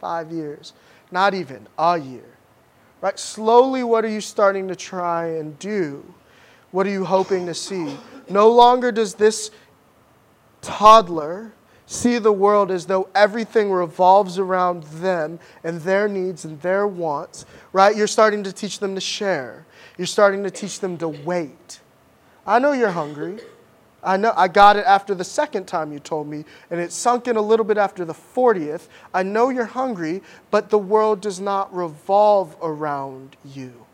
five 0.00 0.30
years, 0.32 0.72
not 1.10 1.34
even 1.34 1.68
a 1.78 1.98
year. 1.98 2.24
Right? 3.00 3.18
Slowly, 3.18 3.82
what 3.82 4.04
are 4.04 4.08
you 4.08 4.20
starting 4.20 4.68
to 4.68 4.76
try 4.76 5.26
and 5.26 5.58
do? 5.58 6.14
What 6.72 6.86
are 6.86 6.90
you 6.90 7.04
hoping 7.04 7.46
to 7.46 7.54
see? 7.54 7.96
No 8.28 8.50
longer 8.50 8.90
does 8.90 9.14
this 9.14 9.50
toddler 10.62 11.52
see 11.86 12.18
the 12.18 12.32
world 12.32 12.70
as 12.70 12.86
though 12.86 13.08
everything 13.14 13.70
revolves 13.70 14.38
around 14.38 14.84
them 14.84 15.38
and 15.62 15.80
their 15.82 16.08
needs 16.08 16.44
and 16.44 16.60
their 16.62 16.86
wants, 16.86 17.44
right? 17.72 17.94
You're 17.94 18.06
starting 18.06 18.42
to 18.44 18.52
teach 18.52 18.78
them 18.78 18.94
to 18.94 19.00
share. 19.00 19.66
You're 19.98 20.06
starting 20.06 20.42
to 20.44 20.50
teach 20.50 20.80
them 20.80 20.96
to 20.98 21.08
wait. 21.08 21.80
I 22.46 22.58
know 22.58 22.72
you're 22.72 22.90
hungry. 22.90 23.38
I 24.02 24.16
know 24.16 24.32
I 24.34 24.48
got 24.48 24.76
it 24.76 24.84
after 24.86 25.14
the 25.14 25.24
second 25.24 25.66
time 25.66 25.92
you 25.92 26.00
told 26.00 26.26
me, 26.26 26.44
and 26.70 26.80
it 26.80 26.90
sunk 26.90 27.28
in 27.28 27.36
a 27.36 27.42
little 27.42 27.64
bit 27.64 27.78
after 27.78 28.04
the 28.04 28.14
40th. 28.14 28.88
I 29.14 29.22
know 29.22 29.50
you're 29.50 29.64
hungry, 29.64 30.22
but 30.50 30.70
the 30.70 30.78
world 30.78 31.20
does 31.20 31.38
not 31.38 31.72
revolve 31.74 32.56
around 32.62 33.36
you. 33.44 33.86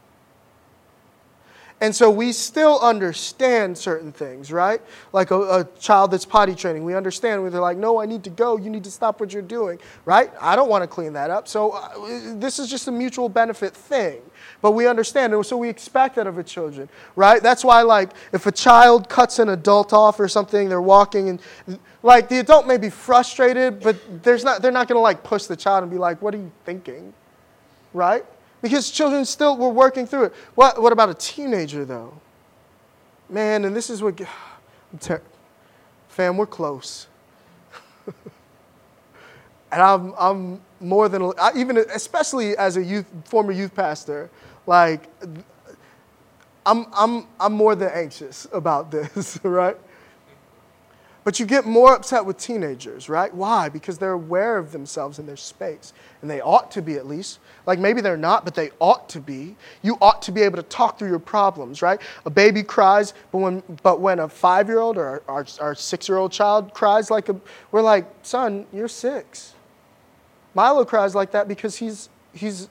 And 1.80 1.94
so 1.94 2.10
we 2.10 2.32
still 2.32 2.80
understand 2.80 3.78
certain 3.78 4.10
things, 4.10 4.50
right? 4.50 4.80
Like 5.12 5.30
a, 5.30 5.60
a, 5.60 5.68
child 5.78 6.10
that's 6.10 6.24
potty 6.24 6.56
training, 6.56 6.84
we 6.84 6.94
understand 6.94 7.42
when 7.42 7.52
they're 7.52 7.60
like, 7.60 7.76
no, 7.76 8.00
I 8.00 8.06
need 8.06 8.24
to 8.24 8.30
go, 8.30 8.56
you 8.56 8.68
need 8.68 8.82
to 8.84 8.90
stop 8.90 9.20
what 9.20 9.32
you're 9.32 9.42
doing, 9.42 9.78
right? 10.04 10.32
I 10.40 10.56
don't 10.56 10.68
want 10.68 10.82
to 10.82 10.88
clean 10.88 11.12
that 11.12 11.30
up. 11.30 11.46
So 11.46 11.70
uh, 11.70 12.34
this 12.34 12.58
is 12.58 12.68
just 12.68 12.88
a 12.88 12.92
mutual 12.92 13.28
benefit 13.28 13.74
thing. 13.74 14.20
But 14.60 14.72
we 14.72 14.88
understand, 14.88 15.32
and 15.32 15.46
so 15.46 15.56
we 15.56 15.68
expect 15.68 16.16
that 16.16 16.26
of 16.26 16.36
our 16.36 16.42
children, 16.42 16.88
right? 17.14 17.40
That's 17.40 17.64
why, 17.64 17.82
like, 17.82 18.10
if 18.32 18.46
a 18.46 18.52
child 18.52 19.08
cuts 19.08 19.38
an 19.38 19.48
adult 19.48 19.92
off 19.92 20.18
or 20.18 20.26
something, 20.26 20.68
they're 20.68 20.82
walking, 20.82 21.28
and 21.28 21.78
like 22.02 22.28
the 22.28 22.40
adult 22.40 22.66
may 22.66 22.76
be 22.76 22.90
frustrated, 22.90 23.80
but 23.80 23.96
there's 24.24 24.42
not, 24.42 24.62
they're 24.62 24.72
not 24.72 24.88
going 24.88 24.96
to 24.96 25.02
like 25.02 25.22
push 25.22 25.44
the 25.44 25.56
child 25.56 25.82
and 25.82 25.92
be 25.92 25.98
like, 25.98 26.20
what 26.22 26.34
are 26.34 26.38
you 26.38 26.50
thinking, 26.64 27.12
right? 27.92 28.24
Because 28.60 28.90
children 28.90 29.24
still 29.24 29.56
were 29.56 29.68
working 29.68 30.06
through 30.06 30.24
it. 30.24 30.34
What, 30.54 30.82
what 30.82 30.92
about 30.92 31.10
a 31.10 31.14
teenager, 31.14 31.84
though? 31.84 32.14
Man, 33.28 33.64
and 33.64 33.74
this 33.74 33.90
is 33.90 34.02
what. 34.02 34.20
Ter- 35.00 35.22
fam, 36.18 36.36
we're 36.36 36.46
close. 36.46 37.06
and 39.70 39.80
I'm, 39.80 40.12
I'm 40.18 40.60
more 40.80 41.08
than, 41.08 41.32
I, 41.38 41.52
even 41.54 41.78
especially 41.78 42.56
as 42.56 42.76
a 42.76 42.82
youth, 42.82 43.06
former 43.24 43.52
youth 43.52 43.72
pastor, 43.72 44.28
like, 44.66 45.08
I'm, 46.66 46.86
I'm, 46.92 47.26
I'm 47.38 47.52
more 47.52 47.76
than 47.76 47.90
anxious 47.94 48.48
about 48.52 48.90
this, 48.90 49.38
right? 49.44 49.76
But 51.28 51.38
you 51.38 51.44
get 51.44 51.66
more 51.66 51.94
upset 51.94 52.24
with 52.24 52.38
teenagers, 52.38 53.10
right? 53.10 53.34
Why? 53.34 53.68
Because 53.68 53.98
they're 53.98 54.12
aware 54.12 54.56
of 54.56 54.72
themselves 54.72 55.18
and 55.18 55.28
their 55.28 55.36
space. 55.36 55.92
And 56.22 56.30
they 56.30 56.40
ought 56.40 56.70
to 56.70 56.80
be, 56.80 56.94
at 56.94 57.06
least. 57.06 57.40
Like 57.66 57.78
maybe 57.78 58.00
they're 58.00 58.16
not, 58.16 58.46
but 58.46 58.54
they 58.54 58.70
ought 58.78 59.10
to 59.10 59.20
be. 59.20 59.54
You 59.82 59.98
ought 60.00 60.22
to 60.22 60.32
be 60.32 60.40
able 60.40 60.56
to 60.56 60.62
talk 60.62 60.98
through 60.98 61.10
your 61.10 61.18
problems, 61.18 61.82
right? 61.82 62.00
A 62.24 62.30
baby 62.30 62.62
cries, 62.62 63.12
but 63.30 63.40
when, 63.40 63.62
but 63.82 64.00
when 64.00 64.20
a 64.20 64.26
five 64.26 64.68
year 64.68 64.78
old 64.78 64.96
or 64.96 65.22
our, 65.28 65.44
our 65.60 65.74
six 65.74 66.08
year 66.08 66.16
old 66.16 66.32
child 66.32 66.72
cries, 66.72 67.10
like 67.10 67.28
a, 67.28 67.38
we're 67.72 67.82
like, 67.82 68.06
son, 68.22 68.64
you're 68.72 68.88
six. 68.88 69.52
Milo 70.54 70.82
cries 70.86 71.14
like 71.14 71.32
that 71.32 71.46
because 71.46 71.76
he's, 71.76 72.08
he's 72.32 72.70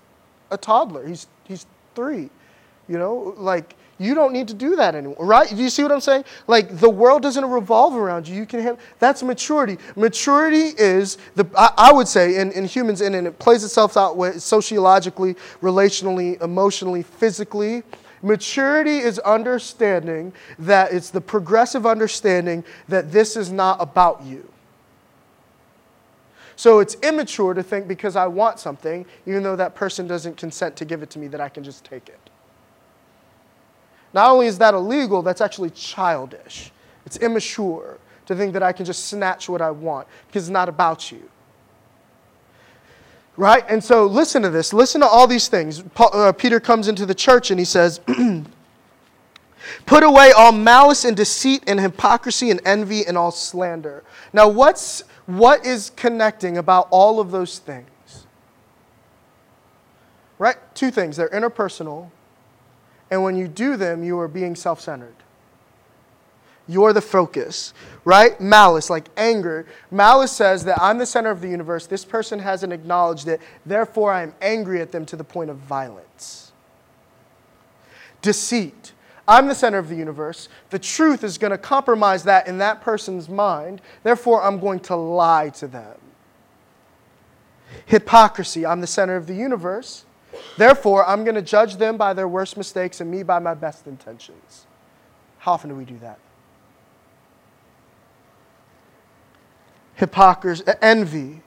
a 0.49 0.57
toddler, 0.57 1.05
he's, 1.07 1.27
he's 1.43 1.67
three. 1.93 2.31
You 2.87 2.97
know, 2.97 3.35
like, 3.37 3.75
you 3.99 4.13
don't 4.13 4.31
need 4.31 4.47
to 4.49 4.53
do 4.53 4.75
that 4.75 4.93
anymore, 4.93 5.25
right? 5.25 5.49
Do 5.49 5.55
you 5.55 5.69
see 5.69 5.81
what 5.81 5.91
I'm 5.91 6.01
saying? 6.01 6.25
Like 6.45 6.79
the 6.79 6.89
world 6.89 7.23
doesn't 7.23 7.45
revolve 7.45 7.95
around 7.95 8.27
you. 8.27 8.35
You 8.35 8.45
can 8.45 8.59
have 8.61 8.79
that's 8.99 9.23
maturity. 9.23 9.77
Maturity 9.95 10.73
is 10.77 11.17
the 11.35 11.47
I, 11.57 11.73
I 11.77 11.93
would 11.93 12.07
say 12.07 12.35
in, 12.35 12.51
in 12.51 12.65
humans, 12.65 13.01
and, 13.01 13.15
and 13.15 13.25
it 13.25 13.39
plays 13.39 13.63
itself 13.63 13.97
out 13.97 14.15
with 14.15 14.41
sociologically, 14.41 15.35
relationally, 15.61 16.41
emotionally, 16.41 17.03
physically. 17.03 17.83
Maturity 18.21 18.97
is 18.97 19.19
understanding 19.19 20.33
that 20.59 20.91
it's 20.91 21.09
the 21.09 21.21
progressive 21.21 21.85
understanding 21.85 22.63
that 22.87 23.11
this 23.11 23.35
is 23.35 23.51
not 23.51 23.81
about 23.81 24.23
you. 24.23 24.47
So 26.55 26.79
it's 26.79 26.95
immature 27.03 27.53
to 27.53 27.61
think 27.61 27.87
because 27.87 28.15
I 28.15 28.25
want 28.25 28.59
something, 28.59 29.05
even 29.27 29.43
though 29.43 29.55
that 29.55 29.75
person 29.75 30.07
doesn't 30.07 30.37
consent 30.37 30.75
to 30.77 30.85
give 30.85 31.03
it 31.03 31.11
to 31.11 31.19
me, 31.19 31.27
that 31.27 31.39
I 31.39 31.49
can 31.49 31.63
just 31.63 31.85
take 31.85 32.09
it. 32.09 32.26
Not 34.17 34.31
only 34.31 34.47
is 34.47 34.57
that 34.57 34.73
illegal, 34.73 35.21
that's 35.21 35.41
actually 35.41 35.69
childish. 35.69 36.71
It's 37.05 37.17
immature 37.17 37.99
to 38.25 38.35
think 38.35 38.53
that 38.53 38.63
I 38.63 38.71
can 38.71 38.83
just 38.83 39.05
snatch 39.05 39.47
what 39.47 39.61
I 39.61 39.69
want 39.69 40.07
because 40.25 40.45
it's 40.45 40.51
not 40.51 40.67
about 40.67 41.11
you. 41.11 41.29
Right? 43.35 43.63
And 43.69 43.83
so 43.83 44.07
listen 44.07 44.41
to 44.41 44.49
this. 44.49 44.73
Listen 44.73 45.01
to 45.01 45.07
all 45.07 45.27
these 45.27 45.49
things. 45.49 45.83
Paul, 45.93 46.09
uh, 46.13 46.31
Peter 46.31 46.59
comes 46.59 46.87
into 46.87 47.05
the 47.05 47.13
church 47.13 47.51
and 47.51 47.59
he 47.59 47.63
says, 47.63 48.01
Put 49.85 50.01
away 50.01 50.31
all 50.31 50.51
malice 50.51 51.05
and 51.05 51.15
deceit 51.15 51.63
and 51.67 51.79
hypocrisy 51.79 52.49
and 52.49 52.59
envy 52.65 53.05
and 53.05 53.19
all 53.19 53.29
slander. 53.29 54.03
Now, 54.33 54.47
what's, 54.47 55.03
what 55.27 55.63
is 55.63 55.91
connecting 55.91 56.57
about 56.57 56.87
all 56.89 57.19
of 57.19 57.29
those 57.29 57.59
things? 57.59 58.25
Right? 60.39 60.57
Two 60.73 60.89
things. 60.89 61.17
They're 61.17 61.29
interpersonal, 61.29 62.09
and 63.09 63.23
when 63.23 63.37
you 63.37 63.47
do 63.47 63.77
them, 63.77 64.03
you 64.03 64.19
are 64.19 64.27
being 64.27 64.55
self 64.55 64.81
centered. 64.81 65.15
You're 66.67 66.91
the 66.91 67.01
focus, 67.01 67.73
right? 68.03 68.39
Malice, 68.41 68.89
like 68.89 69.07
anger. 69.15 69.65
Malice 69.89 70.33
says 70.33 70.65
that 70.65 70.81
I'm 70.81 70.97
the 70.97 71.05
center 71.05 71.29
of 71.29 71.39
the 71.39 71.47
universe. 71.47 71.87
This 71.87 72.03
person 72.03 72.39
hasn't 72.39 72.73
acknowledged 72.73 73.27
it. 73.29 73.41
Therefore, 73.65 74.11
I 74.11 74.23
am 74.23 74.33
angry 74.41 74.81
at 74.81 74.91
them 74.91 75.05
to 75.05 75.15
the 75.15 75.23
point 75.23 75.49
of 75.49 75.57
violence. 75.57 76.51
Deceit. 78.21 78.91
I'm 79.29 79.47
the 79.47 79.55
center 79.55 79.77
of 79.77 79.89
the 79.89 79.95
universe. 79.95 80.49
The 80.69 80.79
truth 80.79 81.23
is 81.23 81.37
going 81.37 81.51
to 81.51 81.57
compromise 81.57 82.23
that 82.23 82.47
in 82.47 82.57
that 82.59 82.81
person's 82.81 83.29
mind. 83.29 83.81
Therefore, 84.03 84.43
I'm 84.43 84.59
going 84.59 84.79
to 84.81 84.95
lie 84.95 85.49
to 85.49 85.67
them. 85.67 85.95
Hypocrisy. 87.85 88.65
I'm 88.65 88.81
the 88.81 88.87
center 88.87 89.15
of 89.15 89.27
the 89.27 89.35
universe. 89.35 90.05
Therefore, 90.57 91.07
I'm 91.07 91.23
going 91.23 91.35
to 91.35 91.41
judge 91.41 91.77
them 91.77 91.97
by 91.97 92.13
their 92.13 92.27
worst 92.27 92.57
mistakes 92.57 93.01
and 93.01 93.09
me 93.09 93.23
by 93.23 93.39
my 93.39 93.53
best 93.53 93.87
intentions. 93.87 94.65
How 95.39 95.53
often 95.53 95.69
do 95.69 95.75
we 95.75 95.85
do 95.85 95.97
that? 95.99 96.19
Hypocrisy, 99.95 100.63
envy. 100.81 101.41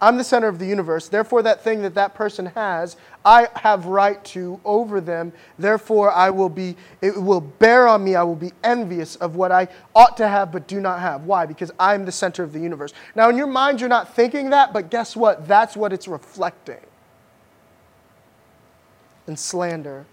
I'm 0.00 0.16
the 0.16 0.24
center 0.24 0.46
of 0.46 0.60
the 0.60 0.66
universe. 0.66 1.08
Therefore, 1.08 1.42
that 1.42 1.64
thing 1.64 1.82
that 1.82 1.94
that 1.94 2.14
person 2.14 2.46
has, 2.46 2.96
I 3.24 3.48
have 3.56 3.86
right 3.86 4.22
to 4.26 4.60
over 4.64 5.00
them. 5.00 5.32
Therefore, 5.58 6.12
I 6.12 6.30
will 6.30 6.48
be, 6.48 6.76
it 7.02 7.20
will 7.20 7.40
bear 7.40 7.88
on 7.88 8.04
me. 8.04 8.14
I 8.14 8.22
will 8.22 8.36
be 8.36 8.52
envious 8.62 9.16
of 9.16 9.34
what 9.34 9.50
I 9.50 9.66
ought 9.96 10.16
to 10.18 10.28
have 10.28 10.52
but 10.52 10.68
do 10.68 10.80
not 10.80 11.00
have. 11.00 11.24
Why? 11.24 11.46
Because 11.46 11.72
I'm 11.80 12.04
the 12.04 12.12
center 12.12 12.44
of 12.44 12.52
the 12.52 12.60
universe. 12.60 12.92
Now, 13.16 13.28
in 13.28 13.36
your 13.36 13.48
mind, 13.48 13.80
you're 13.80 13.88
not 13.88 14.14
thinking 14.14 14.50
that, 14.50 14.72
but 14.72 14.90
guess 14.90 15.16
what? 15.16 15.48
That's 15.48 15.76
what 15.76 15.92
it's 15.92 16.06
reflecting. 16.06 16.78
And 19.28 19.38
slander. 19.38 20.04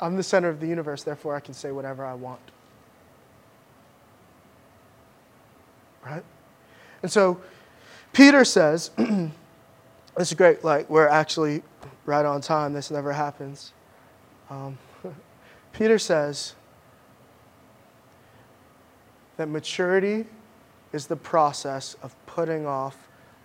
I'm 0.00 0.16
the 0.16 0.22
center 0.22 0.48
of 0.48 0.60
the 0.60 0.66
universe, 0.66 1.02
therefore, 1.02 1.36
I 1.36 1.40
can 1.40 1.52
say 1.52 1.70
whatever 1.70 2.04
I 2.04 2.14
want. 2.14 2.40
right? 6.04 6.22
And 7.02 7.10
so 7.10 7.40
Peter 8.12 8.44
says, 8.44 8.90
this 8.96 9.30
is 10.18 10.34
great, 10.34 10.64
like 10.64 10.88
we're 10.90 11.08
actually 11.08 11.62
right 12.04 12.24
on 12.24 12.40
time. 12.40 12.72
This 12.72 12.90
never 12.90 13.12
happens. 13.12 13.72
Um, 14.48 14.78
Peter 15.72 15.98
says 15.98 16.54
that 19.36 19.48
maturity 19.48 20.26
is 20.92 21.06
the 21.06 21.16
process 21.16 21.96
of 22.02 22.14
putting 22.26 22.66
off 22.66 22.96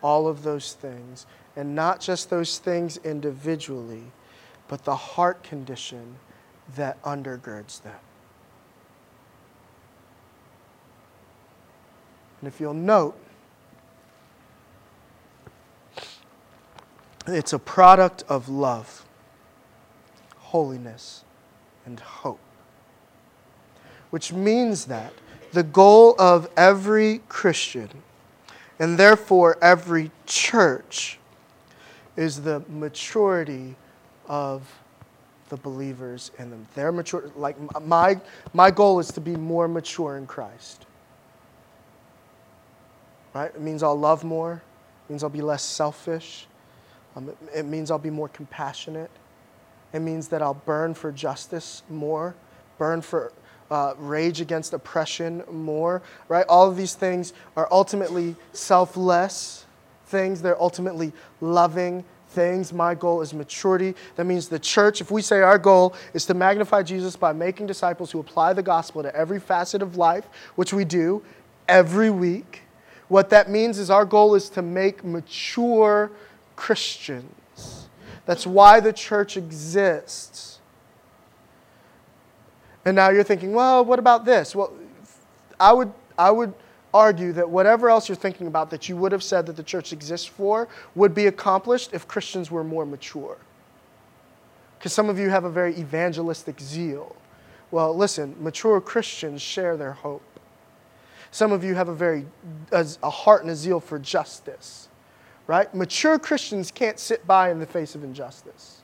all 0.05 0.27
of 0.27 0.43
those 0.43 0.73
things, 0.73 1.25
and 1.55 1.73
not 1.73 1.99
just 1.99 2.29
those 2.29 2.59
things 2.59 2.97
individually, 2.97 4.03
but 4.67 4.85
the 4.85 4.95
heart 4.95 5.41
condition 5.41 6.17
that 6.75 7.01
undergirds 7.01 7.81
them. 7.81 7.95
And 12.39 12.47
if 12.47 12.61
you'll 12.61 12.75
note, 12.75 13.17
it's 17.25 17.53
a 17.53 17.59
product 17.59 18.23
of 18.29 18.47
love, 18.47 19.07
holiness, 20.37 21.23
and 21.83 21.99
hope. 21.99 22.39
Which 24.11 24.31
means 24.31 24.85
that 24.85 25.13
the 25.51 25.63
goal 25.63 26.13
of 26.19 26.47
every 26.55 27.23
Christian, 27.27 27.89
and 28.79 28.97
therefore 28.97 29.57
every 29.61 30.11
church, 30.25 31.19
is 32.15 32.41
the 32.41 32.63
maturity 32.69 33.75
of 34.27 34.71
the 35.49 35.57
believers 35.57 36.31
in 36.39 36.49
them. 36.49 36.65
Their 36.73 36.93
mature, 36.93 37.29
like 37.35 37.57
my, 37.81 38.19
my 38.53 38.71
goal 38.71 38.99
is 38.99 39.09
to 39.09 39.21
be 39.21 39.35
more 39.35 39.67
mature 39.67 40.17
in 40.17 40.25
Christ 40.25 40.85
right? 43.35 43.53
It 43.53 43.61
means 43.61 43.83
I'll 43.83 43.99
love 43.99 44.23
more. 44.23 44.53
It 44.53 45.11
means 45.11 45.23
I'll 45.23 45.29
be 45.29 45.41
less 45.41 45.61
selfish. 45.61 46.47
Um, 47.15 47.29
it, 47.29 47.37
it 47.53 47.65
means 47.65 47.91
I'll 47.91 47.99
be 47.99 48.09
more 48.09 48.29
compassionate. 48.29 49.11
It 49.93 49.99
means 49.99 50.29
that 50.29 50.41
I'll 50.41 50.55
burn 50.55 50.93
for 50.93 51.11
justice 51.11 51.83
more, 51.89 52.33
burn 52.79 53.01
for 53.01 53.31
uh, 53.71 53.93
rage 53.97 54.41
against 54.41 54.73
oppression 54.73 55.43
more, 55.51 56.01
right? 56.27 56.45
All 56.47 56.69
of 56.69 56.77
these 56.77 56.93
things 56.93 57.33
are 57.55 57.67
ultimately 57.71 58.35
selfless 58.53 59.65
things. 60.05 60.41
They're 60.41 60.61
ultimately 60.61 61.11
loving 61.41 62.03
things. 62.29 62.73
My 62.73 62.93
goal 62.93 63.21
is 63.21 63.33
maturity. 63.33 63.95
That 64.17 64.25
means 64.25 64.47
the 64.47 64.59
church, 64.59 65.01
if 65.01 65.09
we 65.09 65.21
say 65.21 65.39
our 65.41 65.57
goal 65.57 65.95
is 66.13 66.25
to 66.27 66.33
magnify 66.33 66.83
Jesus 66.83 67.15
by 67.15 67.33
making 67.33 67.67
disciples 67.67 68.11
who 68.11 68.19
apply 68.19 68.53
the 68.53 68.63
gospel 68.63 69.01
to 69.01 69.15
every 69.15 69.39
facet 69.39 69.81
of 69.81 69.97
life, 69.97 70.25
which 70.55 70.73
we 70.73 70.85
do 70.85 71.23
every 71.67 72.09
week, 72.09 72.61
what 73.07 73.29
that 73.29 73.49
means 73.49 73.79
is 73.79 73.89
our 73.89 74.05
goal 74.05 74.35
is 74.35 74.49
to 74.49 74.61
make 74.61 75.03
mature 75.03 76.11
Christians. 76.55 77.87
That's 78.25 78.45
why 78.47 78.79
the 78.79 78.93
church 78.93 79.37
exists. 79.37 80.54
And 82.85 82.95
now 82.95 83.09
you're 83.09 83.23
thinking, 83.23 83.53
well, 83.53 83.83
what 83.83 83.99
about 83.99 84.25
this? 84.25 84.55
Well, 84.55 84.71
I 85.59 85.73
would, 85.73 85.91
I 86.17 86.29
would 86.31 86.53
argue 86.93 87.33
that 87.33 87.49
whatever 87.49 87.89
else 87.89 88.07
you're 88.07 88.15
thinking 88.15 88.47
about 88.47 88.69
that 88.69 88.87
you 88.87 88.95
would 88.95 89.11
have 89.11 89.23
said 89.23 89.45
that 89.47 89.57
the 89.57 89.63
church 89.63 89.91
exists 89.91 90.25
for 90.25 90.67
would 90.95 91.13
be 91.13 91.27
accomplished 91.27 91.89
if 91.93 92.07
Christians 92.07 92.49
were 92.49 92.63
more 92.63 92.85
mature. 92.85 93.37
Because 94.77 94.93
some 94.93 95.09
of 95.09 95.17
you 95.17 95.29
have 95.29 95.43
a 95.43 95.49
very 95.49 95.77
evangelistic 95.77 96.59
zeal. 96.59 97.15
Well, 97.71 97.95
listen, 97.95 98.35
mature 98.39 98.79
Christians 98.79 99.41
share 99.41 99.75
their 99.75 99.91
hope. 99.91 100.21
Some 101.31 101.51
of 101.51 101.63
you 101.63 101.75
have 101.75 101.89
a 101.89 101.93
very 101.93 102.25
a, 102.71 102.87
a 103.03 103.09
heart 103.09 103.41
and 103.41 103.51
a 103.51 103.55
zeal 103.55 103.81
for 103.81 103.99
justice, 103.99 104.87
right? 105.47 105.73
Mature 105.73 106.17
Christians 106.17 106.71
can't 106.71 106.97
sit 106.97 107.27
by 107.27 107.51
in 107.51 107.59
the 107.59 107.65
face 107.65 107.95
of 107.95 108.03
injustice. 108.03 108.81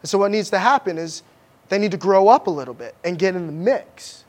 And 0.00 0.08
so 0.08 0.16
what 0.16 0.30
needs 0.30 0.48
to 0.50 0.58
happen 0.58 0.96
is 0.96 1.22
they 1.70 1.78
need 1.78 1.92
to 1.92 1.96
grow 1.96 2.28
up 2.28 2.46
a 2.46 2.50
little 2.50 2.74
bit 2.74 2.94
and 3.02 3.18
get 3.18 3.34
in 3.34 3.46
the 3.46 3.52
mix, 3.52 4.24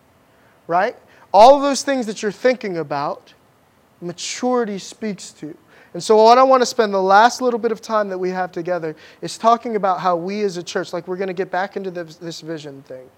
right? 0.67 0.95
All 1.33 1.57
of 1.57 1.61
those 1.61 1.83
things 1.83 2.05
that 2.05 2.23
you're 2.23 2.31
thinking 2.31 2.77
about, 2.77 3.33
maturity 3.99 4.79
speaks 4.79 5.31
to. 5.33 5.57
And 5.93 6.01
so, 6.01 6.15
what 6.15 6.37
I 6.37 6.43
want 6.43 6.61
to 6.61 6.65
spend 6.65 6.93
the 6.93 7.01
last 7.01 7.41
little 7.41 7.59
bit 7.59 7.73
of 7.73 7.81
time 7.81 8.07
that 8.07 8.17
we 8.17 8.29
have 8.29 8.53
together 8.53 8.95
is 9.21 9.37
talking 9.37 9.75
about 9.75 9.99
how 9.99 10.15
we 10.15 10.41
as 10.43 10.55
a 10.55 10.63
church, 10.63 10.93
like 10.93 11.05
we're 11.05 11.17
going 11.17 11.27
to 11.27 11.33
get 11.33 11.51
back 11.51 11.75
into 11.75 11.91
this, 11.91 12.15
this 12.15 12.39
vision 12.39 12.81
thing 12.83 13.09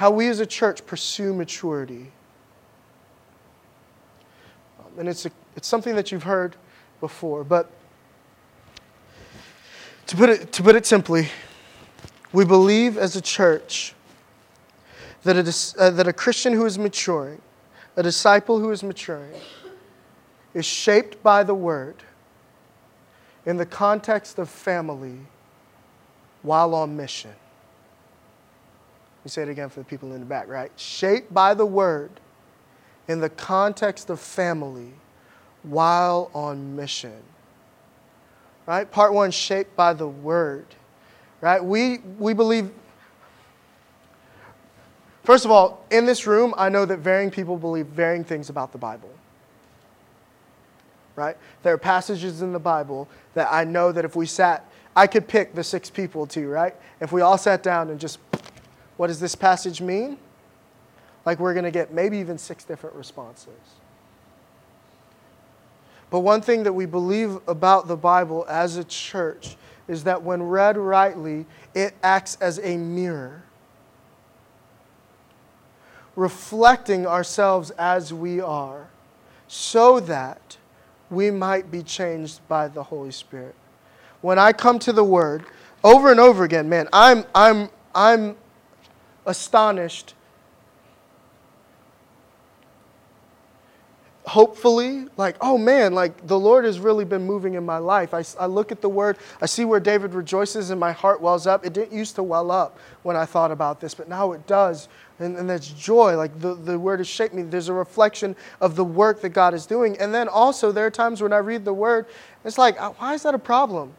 how 0.00 0.10
we 0.10 0.28
as 0.28 0.40
a 0.40 0.46
church 0.46 0.86
pursue 0.86 1.34
maturity. 1.34 2.10
Um, 4.78 4.98
and 4.98 5.06
it's, 5.06 5.26
a, 5.26 5.30
it's 5.56 5.68
something 5.68 5.94
that 5.94 6.10
you've 6.10 6.22
heard 6.22 6.56
before, 7.00 7.44
but 7.44 7.70
to 10.06 10.16
put, 10.16 10.30
it, 10.30 10.52
to 10.52 10.62
put 10.62 10.74
it 10.74 10.86
simply, 10.86 11.28
we 12.32 12.44
believe 12.44 12.96
as 12.96 13.16
a 13.16 13.20
church 13.20 13.94
that 15.24 15.36
a, 15.36 15.80
uh, 15.80 15.90
that 15.90 16.08
a 16.08 16.12
Christian 16.12 16.52
who 16.52 16.64
is 16.64 16.78
maturing, 16.78 17.40
a 17.96 18.02
disciple 18.02 18.58
who 18.58 18.70
is 18.70 18.82
maturing, 18.82 19.34
is 20.54 20.64
shaped 20.64 21.22
by 21.22 21.42
the 21.42 21.54
Word 21.54 21.96
in 23.46 23.56
the 23.56 23.66
context 23.66 24.38
of 24.38 24.48
family 24.48 25.18
while 26.42 26.74
on 26.74 26.96
mission. 26.96 27.30
Let 29.20 29.24
me 29.24 29.30
say 29.30 29.42
it 29.42 29.48
again 29.48 29.68
for 29.68 29.80
the 29.80 29.84
people 29.84 30.12
in 30.12 30.20
the 30.20 30.26
back, 30.26 30.48
right? 30.48 30.72
Shaped 30.76 31.32
by 31.32 31.52
the 31.52 31.66
word 31.66 32.10
in 33.06 33.20
the 33.20 33.28
context 33.28 34.08
of 34.08 34.18
family 34.18 34.94
while 35.62 36.30
on 36.32 36.74
mission. 36.74 37.22
Right? 38.66 38.90
Part 38.90 39.12
one, 39.12 39.30
shaped 39.30 39.76
by 39.76 39.92
the 39.92 40.08
word. 40.08 40.64
Right? 41.40 41.62
We, 41.62 41.98
we 42.18 42.34
believe, 42.34 42.70
first 45.24 45.44
of 45.44 45.50
all, 45.50 45.84
in 45.90 46.04
this 46.06 46.26
room, 46.26 46.54
I 46.56 46.68
know 46.68 46.84
that 46.84 46.98
varying 46.98 47.30
people 47.30 47.56
believe 47.56 47.86
varying 47.86 48.24
things 48.24 48.50
about 48.50 48.72
the 48.72 48.78
Bible. 48.78 49.10
Right? 51.16 51.36
There 51.62 51.74
are 51.74 51.78
passages 51.78 52.42
in 52.42 52.52
the 52.52 52.58
Bible 52.58 53.08
that 53.34 53.48
I 53.50 53.64
know 53.64 53.92
that 53.92 54.04
if 54.04 54.16
we 54.16 54.26
sat 54.26 54.70
I 54.94 55.06
could 55.06 55.28
pick 55.28 55.54
the 55.54 55.64
six 55.64 55.88
people 55.88 56.26
to, 56.28 56.48
right? 56.48 56.74
If 57.00 57.12
we 57.12 57.20
all 57.20 57.38
sat 57.38 57.62
down 57.62 57.90
and 57.90 58.00
just, 58.00 58.18
what 58.96 59.06
does 59.06 59.20
this 59.20 59.34
passage 59.34 59.80
mean? 59.80 60.18
Like 61.24 61.38
we're 61.38 61.54
going 61.54 61.64
to 61.64 61.70
get 61.70 61.92
maybe 61.92 62.18
even 62.18 62.38
six 62.38 62.64
different 62.64 62.96
responses. 62.96 63.48
But 66.10 66.20
one 66.20 66.42
thing 66.42 66.64
that 66.64 66.72
we 66.72 66.86
believe 66.86 67.38
about 67.46 67.86
the 67.86 67.96
Bible 67.96 68.44
as 68.48 68.76
a 68.76 68.84
church 68.84 69.56
is 69.90 70.04
that 70.04 70.22
when 70.22 70.40
read 70.44 70.78
rightly, 70.78 71.44
it 71.74 71.94
acts 72.00 72.38
as 72.40 72.60
a 72.60 72.76
mirror, 72.76 73.42
reflecting 76.14 77.08
ourselves 77.08 77.72
as 77.72 78.14
we 78.14 78.40
are, 78.40 78.88
so 79.48 79.98
that 79.98 80.56
we 81.10 81.28
might 81.28 81.72
be 81.72 81.82
changed 81.82 82.40
by 82.46 82.68
the 82.68 82.84
Holy 82.84 83.10
Spirit. 83.10 83.56
When 84.20 84.38
I 84.38 84.52
come 84.52 84.78
to 84.78 84.92
the 84.92 85.02
Word, 85.02 85.44
over 85.82 86.12
and 86.12 86.20
over 86.20 86.44
again, 86.44 86.68
man, 86.68 86.88
I'm, 86.92 87.24
I'm, 87.34 87.68
I'm 87.92 88.36
astonished 89.26 90.14
hopefully, 94.26 95.06
like, 95.16 95.36
oh 95.40 95.56
man, 95.56 95.94
like 95.94 96.26
the 96.26 96.38
Lord 96.38 96.64
has 96.64 96.78
really 96.78 97.04
been 97.04 97.24
moving 97.26 97.54
in 97.54 97.64
my 97.64 97.78
life. 97.78 98.14
I, 98.14 98.22
I 98.38 98.46
look 98.46 98.70
at 98.70 98.80
the 98.80 98.88
word, 98.88 99.18
I 99.40 99.46
see 99.46 99.64
where 99.64 99.80
David 99.80 100.14
rejoices 100.14 100.70
and 100.70 100.78
my 100.78 100.92
heart 100.92 101.20
wells 101.20 101.46
up. 101.46 101.64
It 101.64 101.72
didn't 101.72 101.92
used 101.92 102.14
to 102.16 102.22
well 102.22 102.50
up 102.50 102.78
when 103.02 103.16
I 103.16 103.24
thought 103.24 103.50
about 103.50 103.80
this, 103.80 103.94
but 103.94 104.08
now 104.08 104.32
it 104.32 104.46
does. 104.46 104.88
And, 105.18 105.36
and 105.36 105.48
that's 105.48 105.68
joy. 105.68 106.16
Like 106.16 106.38
the, 106.40 106.54
the 106.54 106.78
word 106.78 107.00
has 107.00 107.08
shaped 107.08 107.34
me. 107.34 107.42
There's 107.42 107.68
a 107.68 107.74
reflection 107.74 108.36
of 108.60 108.76
the 108.76 108.84
work 108.84 109.20
that 109.22 109.30
God 109.30 109.54
is 109.54 109.66
doing. 109.66 109.98
And 109.98 110.14
then 110.14 110.28
also, 110.28 110.72
there 110.72 110.86
are 110.86 110.90
times 110.90 111.22
when 111.22 111.32
I 111.32 111.38
read 111.38 111.64
the 111.64 111.74
word, 111.74 112.06
it's 112.44 112.58
like, 112.58 112.80
uh, 112.80 112.90
why 112.92 113.14
is 113.14 113.22
that 113.24 113.34
a 113.34 113.38
problem? 113.38 113.92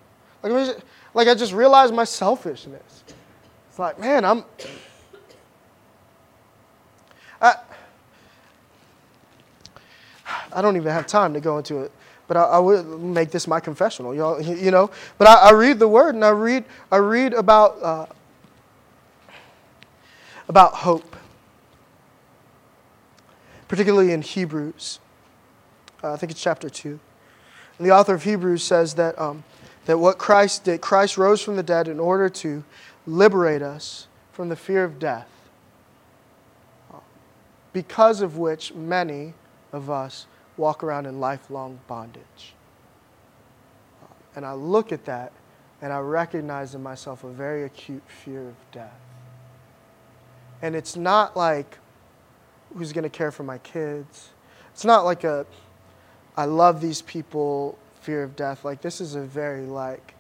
Like, 0.44 0.78
like 1.14 1.28
I 1.28 1.36
just 1.36 1.54
realized 1.54 1.94
my 1.94 2.04
selfishness. 2.04 3.04
It's 3.70 3.80
like, 3.80 4.00
man, 4.00 4.26
I'm. 4.26 4.44
I, 7.42 7.56
I 10.54 10.62
don't 10.62 10.76
even 10.76 10.92
have 10.92 11.08
time 11.08 11.34
to 11.34 11.40
go 11.40 11.58
into 11.58 11.80
it, 11.80 11.92
but 12.28 12.38
I, 12.38 12.44
I 12.44 12.60
would 12.60 12.86
make 13.02 13.32
this 13.32 13.48
my 13.48 13.60
confessional, 13.60 14.14
y'all. 14.16 14.42
You 14.62 14.72
know, 14.72 14.92
but 15.18 15.28
I, 15.28 15.50
I, 15.50 15.52
read 15.52 15.80
the 15.80 15.88
word 15.88 16.16
and 16.16 16.24
I 16.24 16.30
read 16.30 16.66
I 16.92 16.98
read 16.98 17.34
about 17.34 17.82
uh, 17.82 18.06
about 20.48 20.74
hope, 20.74 21.16
particularly 23.68 24.12
in 24.12 24.22
Hebrews. 24.22 25.00
Uh, 26.04 26.14
I 26.14 26.18
think 26.18 26.32
it's 26.32 26.42
chapter 26.42 26.70
two. 26.70 27.00
And 27.78 27.88
the 27.88 27.92
author 27.92 28.14
of 28.14 28.24
Hebrews 28.24 28.64
says 28.64 28.96
that 28.96 29.20
um, 29.20 29.44
that 29.86 29.98
what 29.98 30.18
Christ 30.18 30.66
did, 30.66 30.82
Christ 30.82 31.18
rose 31.18 31.42
from 31.42 31.56
the 31.56 31.64
dead 31.64 31.88
in 31.88 32.00
order 32.00 32.30
to 32.30 32.64
liberate 33.08 33.62
us 33.62 34.08
from 34.32 34.50
the 34.50 34.56
fear 34.56 34.84
of 34.84 35.00
death, 35.00 35.28
because 37.74 38.22
of 38.22 38.38
which 38.38 38.74
many 38.74 39.34
of 39.74 39.90
us 39.90 40.28
walk 40.62 40.84
around 40.84 41.08
in 41.08 41.20
lifelong 41.20 41.80
bondage. 41.88 42.54
Uh, 44.04 44.14
and 44.36 44.46
I 44.46 44.54
look 44.54 44.92
at 44.92 45.06
that 45.06 45.32
and 45.82 45.92
I 45.92 45.98
recognize 45.98 46.76
in 46.76 46.84
myself 46.84 47.24
a 47.24 47.30
very 47.30 47.64
acute 47.64 48.04
fear 48.08 48.48
of 48.48 48.56
death. 48.72 49.02
And 50.62 50.76
it's 50.76 50.96
not 50.96 51.36
like 51.36 51.80
who's 52.76 52.94
going 52.94 53.04
to 53.04 53.10
care 53.10 53.32
for 53.32 53.42
my 53.42 53.58
kids. 53.58 54.30
It's 54.72 54.86
not 54.86 55.04
like 55.04 55.24
a 55.24 55.48
I 56.38 56.46
love 56.46 56.80
these 56.80 57.02
people 57.02 57.78
fear 58.00 58.24
of 58.24 58.36
death. 58.36 58.64
Like 58.64 58.82
this 58.82 59.02
is 59.02 59.16
a 59.16 59.22
very 59.22 59.66
like 59.66 60.14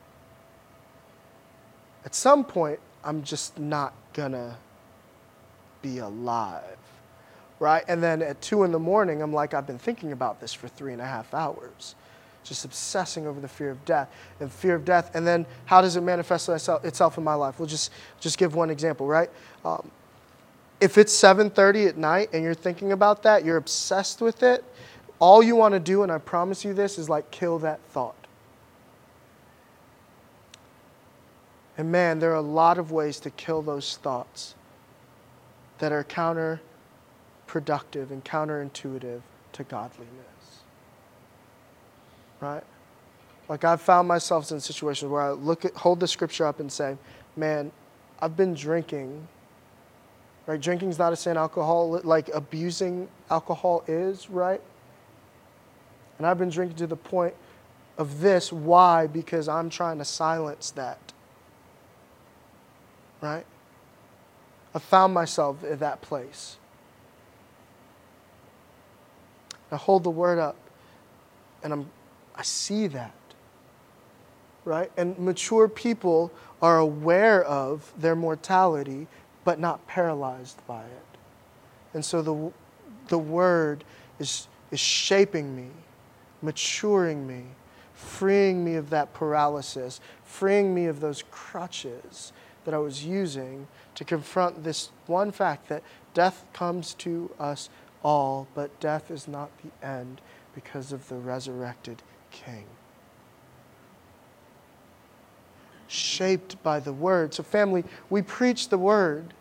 at 2.04 2.16
some 2.16 2.44
point 2.44 2.80
I'm 3.04 3.22
just 3.22 3.60
not 3.60 3.94
going 4.14 4.32
to 4.32 4.56
be 5.84 6.00
alive 6.00 6.81
right? 7.62 7.86
And 7.88 8.02
then 8.02 8.24
at 8.24 8.42
two 8.42 8.64
in 8.64 8.72
the 8.72 8.80
morning, 8.80 9.22
I'm 9.22 9.32
like, 9.32 9.54
I've 9.54 9.68
been 9.68 9.78
thinking 9.78 10.12
about 10.14 10.42
this 10.42 10.52
for 10.52 10.68
three 10.68 10.94
and 10.94 11.02
a 11.02 11.06
half 11.06 11.32
hours, 11.32 11.94
just 12.44 12.66
obsessing 12.66 13.28
over 13.28 13.40
the 13.40 13.48
fear 13.48 13.70
of 13.70 13.86
death 13.86 14.10
and 14.40 14.52
fear 14.52 14.74
of 14.74 14.84
death. 14.84 15.12
And 15.14 15.28
then 15.28 15.46
how 15.66 15.80
does 15.80 15.96
it 15.96 16.02
manifest 16.02 16.50
itself 16.50 17.20
in 17.20 17.24
my 17.24 17.36
life? 17.36 17.60
We'll 17.60 17.68
just 17.68 17.92
just 18.20 18.40
give 18.40 18.56
one 18.56 18.72
example, 18.72 19.06
right? 19.06 19.30
Um, 19.64 19.92
if 20.82 20.98
it's 20.98 21.14
7:30 21.14 21.88
at 21.88 21.98
night 21.98 22.30
and 22.34 22.44
you're 22.44 22.56
thinking 22.56 22.94
about 22.94 23.22
that, 23.24 23.46
you're 23.46 23.58
obsessed 23.58 24.22
with 24.22 24.42
it. 24.42 24.66
All 25.20 25.44
you 25.44 25.56
want 25.56 25.76
to 25.76 25.80
do, 25.80 26.02
and 26.02 26.12
I 26.12 26.18
promise 26.18 26.66
you 26.66 26.74
this, 26.74 26.98
is 26.98 27.10
like 27.10 27.30
kill 27.30 27.60
that 27.60 27.80
thought. 27.90 28.16
And 31.78 31.92
man, 31.92 32.18
there 32.18 32.32
are 32.32 32.36
a 32.36 32.42
lot 32.42 32.80
of 32.80 32.92
ways 32.92 33.20
to 33.20 33.30
kill 33.30 33.62
those 33.62 33.98
thoughts 33.98 34.56
that 35.78 35.92
are 35.92 36.04
counter 36.04 36.60
productive 37.52 38.12
and 38.12 38.24
counterintuitive 38.24 39.20
to 39.52 39.64
godliness. 39.66 40.64
Right? 42.40 42.64
Like 43.50 43.66
I've 43.66 43.82
found 43.82 44.08
myself 44.08 44.50
in 44.52 44.62
situations 44.62 45.12
where 45.12 45.22
I 45.22 45.32
look 45.32 45.66
at, 45.66 45.74
hold 45.74 46.00
the 46.00 46.08
scripture 46.08 46.46
up 46.46 46.62
and 46.62 46.72
say, 46.72 46.96
man, 47.36 47.74
I've 48.22 48.38
been 48.38 48.54
drinking. 48.54 49.28
Right? 50.46 50.62
Drinking's 50.62 50.98
not 50.98 51.12
a 51.12 51.18
sin. 51.18 51.36
Alcohol, 51.36 52.00
like 52.06 52.30
abusing 52.34 53.10
alcohol 53.30 53.84
is, 53.86 54.30
right? 54.30 54.62
And 56.18 56.26
I've 56.26 56.38
been 56.38 56.52
drinking 56.52 56.78
to 56.78 56.88
the 56.88 56.96
point 56.96 57.34
of 57.98 58.22
this. 58.22 58.54
Why? 58.54 59.08
Because 59.08 59.50
I'm 59.50 59.70
trying 59.70 59.98
to 59.98 60.06
silence 60.06 60.72
that. 60.72 61.12
Right? 63.20 63.46
I 64.74 64.80
found 64.80 65.14
myself 65.14 65.66
at 65.66 65.80
that 65.80 66.02
place. 66.02 66.56
I 69.72 69.78
hold 69.78 70.04
the 70.04 70.10
word 70.10 70.40
up 70.40 70.58
and 71.64 71.74
I'm, 71.74 71.90
I 72.36 72.44
see 72.44 72.88
that. 72.88 73.14
Right? 74.64 74.92
And 74.96 75.18
mature 75.18 75.68
people 75.68 76.32
are 76.62 76.78
aware 76.78 77.44
of 77.44 77.92
their 77.98 78.16
mortality, 78.16 79.08
but 79.44 79.60
not 79.60 79.86
paralyzed 79.88 80.60
by 80.68 80.84
it. 80.84 81.18
And 81.94 82.06
so 82.06 82.22
the, 82.22 82.52
the 83.08 83.18
word 83.18 83.84
is, 84.20 84.48
is 84.70 84.80
shaping 84.80 85.56
me, 85.56 85.70
maturing 86.42 87.26
me, 87.26 87.46
freeing 87.94 88.64
me 88.64 88.76
of 88.76 88.90
that 88.92 89.14
paralysis, 89.14 90.00
freeing 90.24 90.74
me 90.74 90.86
of 90.86 91.00
those 91.00 91.24
crutches 91.32 92.32
that 92.66 92.74
I 92.74 92.78
was 92.78 93.04
using 93.04 93.68
to 93.96 94.04
confront 94.04 94.64
this 94.64 94.92
one 95.08 95.32
fact 95.32 95.70
that 95.70 95.84
death 96.14 96.46
comes 96.54 96.94
to 96.96 97.32
us 97.40 97.70
all, 98.04 98.48
but 98.54 98.80
death 98.80 99.12
is 99.12 99.28
not 99.28 99.50
the 99.64 99.86
end 99.86 100.22
because 100.54 100.92
of 100.92 101.08
the 101.08 101.16
resurrected 101.16 102.02
King. 102.32 102.66
Shaped 105.88 106.62
by 106.64 106.80
the 106.80 106.94
Word. 106.94 107.34
So, 107.34 107.44
family, 107.44 107.84
we 108.10 108.22
preach 108.22 108.70
the 108.70 108.78
Word 108.78 109.34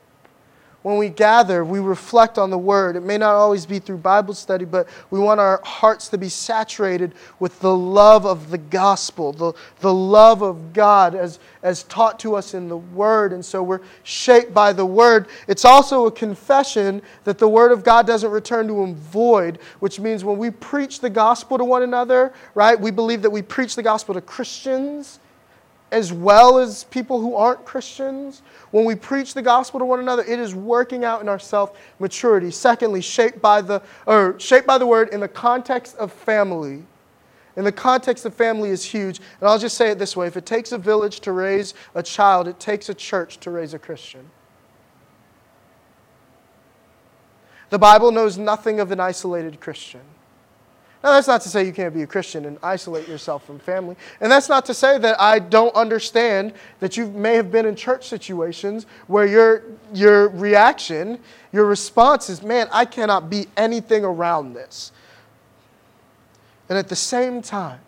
when 0.82 0.96
we 0.96 1.10
gather, 1.10 1.62
we 1.62 1.78
reflect 1.78 2.38
on 2.38 2.48
the 2.48 2.58
Word. 2.58 2.96
It 2.96 3.02
may 3.02 3.18
not 3.18 3.34
always 3.34 3.66
be 3.66 3.78
through 3.78 3.98
Bible 3.98 4.32
study, 4.32 4.64
but 4.64 4.88
we 5.10 5.20
want 5.20 5.38
our 5.38 5.60
hearts 5.62 6.08
to 6.08 6.18
be 6.18 6.30
saturated 6.30 7.12
with 7.38 7.60
the 7.60 7.74
love 7.76 8.24
of 8.24 8.50
the 8.50 8.56
gospel, 8.56 9.32
the, 9.32 9.52
the 9.80 9.92
love 9.92 10.40
of 10.42 10.72
God 10.72 11.14
as, 11.14 11.38
as 11.62 11.82
taught 11.84 12.18
to 12.20 12.34
us 12.34 12.54
in 12.54 12.68
the 12.68 12.78
Word. 12.78 13.34
And 13.34 13.44
so 13.44 13.62
we're 13.62 13.82
shaped 14.04 14.54
by 14.54 14.72
the 14.72 14.86
Word. 14.86 15.28
It's 15.48 15.66
also 15.66 16.06
a 16.06 16.10
confession 16.10 17.02
that 17.24 17.36
the 17.36 17.48
Word 17.48 17.72
of 17.72 17.84
God 17.84 18.06
doesn't 18.06 18.30
return 18.30 18.66
to 18.68 18.82
Him 18.82 18.94
void, 18.94 19.58
which 19.80 20.00
means 20.00 20.24
when 20.24 20.38
we 20.38 20.50
preach 20.50 21.00
the 21.00 21.10
gospel 21.10 21.58
to 21.58 21.64
one 21.64 21.82
another, 21.82 22.32
right, 22.54 22.80
we 22.80 22.90
believe 22.90 23.20
that 23.20 23.30
we 23.30 23.42
preach 23.42 23.76
the 23.76 23.82
gospel 23.82 24.14
to 24.14 24.22
Christians 24.22 25.20
as 25.92 26.12
well 26.12 26.58
as 26.58 26.84
people 26.84 27.20
who 27.20 27.34
aren't 27.34 27.64
Christians. 27.64 28.42
When 28.70 28.84
we 28.84 28.94
preach 28.94 29.34
the 29.34 29.42
gospel 29.42 29.80
to 29.80 29.86
one 29.86 30.00
another, 30.00 30.22
it 30.22 30.38
is 30.38 30.54
working 30.54 31.04
out 31.04 31.20
in 31.20 31.28
our 31.28 31.38
self 31.38 31.76
maturity. 31.98 32.50
Secondly, 32.50 33.00
shaped 33.00 33.42
by 33.42 33.60
the 33.60 33.82
or 34.06 34.38
shaped 34.38 34.66
by 34.66 34.78
the 34.78 34.86
word 34.86 35.08
in 35.10 35.20
the 35.20 35.28
context 35.28 35.96
of 35.96 36.12
family. 36.12 36.84
In 37.56 37.64
the 37.64 37.72
context 37.72 38.24
of 38.24 38.34
family 38.34 38.70
is 38.70 38.84
huge. 38.84 39.18
And 39.40 39.48
I'll 39.48 39.58
just 39.58 39.76
say 39.76 39.90
it 39.90 39.98
this 39.98 40.16
way 40.16 40.26
if 40.26 40.36
it 40.36 40.46
takes 40.46 40.72
a 40.72 40.78
village 40.78 41.20
to 41.20 41.32
raise 41.32 41.74
a 41.94 42.02
child, 42.02 42.46
it 42.46 42.60
takes 42.60 42.88
a 42.88 42.94
church 42.94 43.38
to 43.40 43.50
raise 43.50 43.74
a 43.74 43.78
Christian. 43.78 44.30
The 47.70 47.78
Bible 47.78 48.10
knows 48.10 48.36
nothing 48.36 48.80
of 48.80 48.90
an 48.90 48.98
isolated 48.98 49.60
Christian. 49.60 50.00
Now, 51.02 51.12
that's 51.12 51.26
not 51.26 51.40
to 51.42 51.48
say 51.48 51.64
you 51.64 51.72
can't 51.72 51.94
be 51.94 52.02
a 52.02 52.06
Christian 52.06 52.44
and 52.44 52.58
isolate 52.62 53.08
yourself 53.08 53.46
from 53.46 53.58
family. 53.58 53.96
And 54.20 54.30
that's 54.30 54.50
not 54.50 54.66
to 54.66 54.74
say 54.74 54.98
that 54.98 55.18
I 55.18 55.38
don't 55.38 55.74
understand 55.74 56.52
that 56.80 56.98
you 56.98 57.06
may 57.06 57.36
have 57.36 57.50
been 57.50 57.64
in 57.64 57.74
church 57.74 58.06
situations 58.06 58.84
where 59.06 59.26
your, 59.26 59.62
your 59.94 60.28
reaction, 60.28 61.18
your 61.52 61.64
response 61.64 62.28
is, 62.28 62.42
man, 62.42 62.68
I 62.70 62.84
cannot 62.84 63.30
be 63.30 63.46
anything 63.56 64.04
around 64.04 64.52
this. 64.52 64.92
And 66.68 66.76
at 66.76 66.88
the 66.88 66.96
same 66.96 67.40
time, 67.40 67.80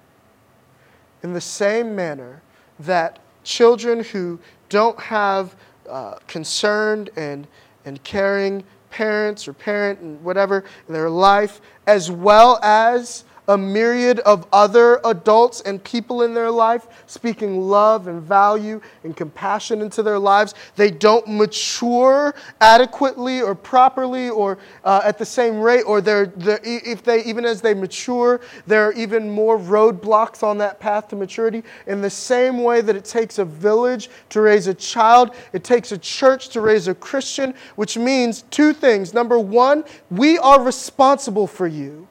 in 1.22 1.34
the 1.34 1.40
same 1.40 1.94
manner 1.94 2.40
that 2.80 3.18
children 3.44 4.02
who 4.04 4.38
don't 4.70 4.98
have 4.98 5.54
uh, 5.88 6.14
concerned 6.26 7.10
and, 7.16 7.46
and 7.84 8.02
caring 8.04 8.64
parents 8.92 9.48
or 9.48 9.52
parent 9.52 9.98
and 10.00 10.22
whatever 10.22 10.64
in 10.86 10.94
their 10.94 11.10
life, 11.10 11.60
as 11.86 12.10
well 12.10 12.60
as 12.62 13.24
a 13.48 13.58
myriad 13.58 14.20
of 14.20 14.46
other 14.52 15.00
adults 15.04 15.60
and 15.62 15.82
people 15.82 16.22
in 16.22 16.34
their 16.34 16.50
life, 16.50 16.86
speaking 17.06 17.60
love 17.60 18.06
and 18.06 18.22
value 18.22 18.80
and 19.04 19.16
compassion 19.16 19.80
into 19.80 20.02
their 20.02 20.18
lives. 20.18 20.54
They 20.76 20.90
don't 20.90 21.26
mature 21.26 22.34
adequately 22.60 23.40
or 23.40 23.54
properly 23.54 24.30
or 24.30 24.58
uh, 24.84 25.00
at 25.04 25.18
the 25.18 25.24
same 25.24 25.60
rate, 25.60 25.82
or 25.82 26.00
they're, 26.00 26.26
they're, 26.26 26.60
if 26.62 27.02
they, 27.02 27.24
even 27.24 27.44
as 27.44 27.60
they 27.60 27.74
mature, 27.74 28.40
there 28.66 28.86
are 28.86 28.92
even 28.92 29.28
more 29.30 29.58
roadblocks 29.58 30.42
on 30.42 30.58
that 30.58 30.78
path 30.78 31.08
to 31.08 31.16
maturity. 31.16 31.62
In 31.86 32.00
the 32.00 32.10
same 32.10 32.62
way 32.62 32.80
that 32.80 32.96
it 32.96 33.04
takes 33.04 33.38
a 33.38 33.44
village 33.44 34.08
to 34.30 34.40
raise 34.40 34.66
a 34.66 34.74
child, 34.74 35.34
it 35.52 35.64
takes 35.64 35.92
a 35.92 35.98
church 35.98 36.48
to 36.50 36.60
raise 36.60 36.88
a 36.88 36.94
Christian, 36.94 37.54
which 37.76 37.96
means 37.96 38.42
two 38.50 38.72
things. 38.72 39.12
Number 39.12 39.38
one, 39.38 39.84
we 40.10 40.38
are 40.38 40.62
responsible 40.62 41.46
for 41.46 41.66
you. 41.66 42.08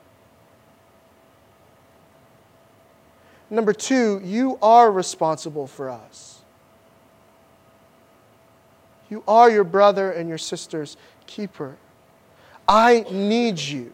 Number 3.51 3.73
two, 3.73 4.21
you 4.23 4.57
are 4.61 4.89
responsible 4.89 5.67
for 5.67 5.89
us. 5.89 6.39
You 9.09 9.23
are 9.27 9.49
your 9.49 9.65
brother 9.65 10.09
and 10.09 10.29
your 10.29 10.37
sister's 10.37 10.95
keeper. 11.27 11.75
I 12.65 13.05
need 13.11 13.59
you. 13.59 13.91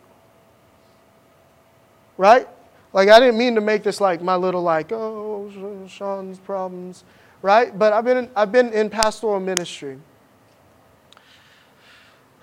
Right? 2.18 2.48
Like, 2.94 3.10
I 3.10 3.20
didn't 3.20 3.40
mean 3.40 3.56
to 3.56 3.62
make 3.62 3.82
this 3.82 4.00
like 4.00 4.22
my 4.22 4.36
little, 4.36 4.62
like, 4.62 4.92
oh, 4.92 5.52
Sean's 5.88 6.38
problems, 6.38 7.04
right? 7.42 7.78
But 7.78 7.94
I've 7.94 8.06
been 8.06 8.18
in, 8.18 8.30
I've 8.36 8.52
been 8.52 8.72
in 8.72 8.92
pastoral 8.92 9.40
ministry. 9.40 9.98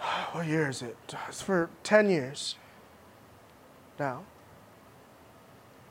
What 0.32 0.48
year 0.48 0.68
is 0.68 0.82
it? 0.82 0.96
It's 1.28 1.40
for 1.40 1.70
10 1.84 2.10
years 2.10 2.56
now. 4.00 4.24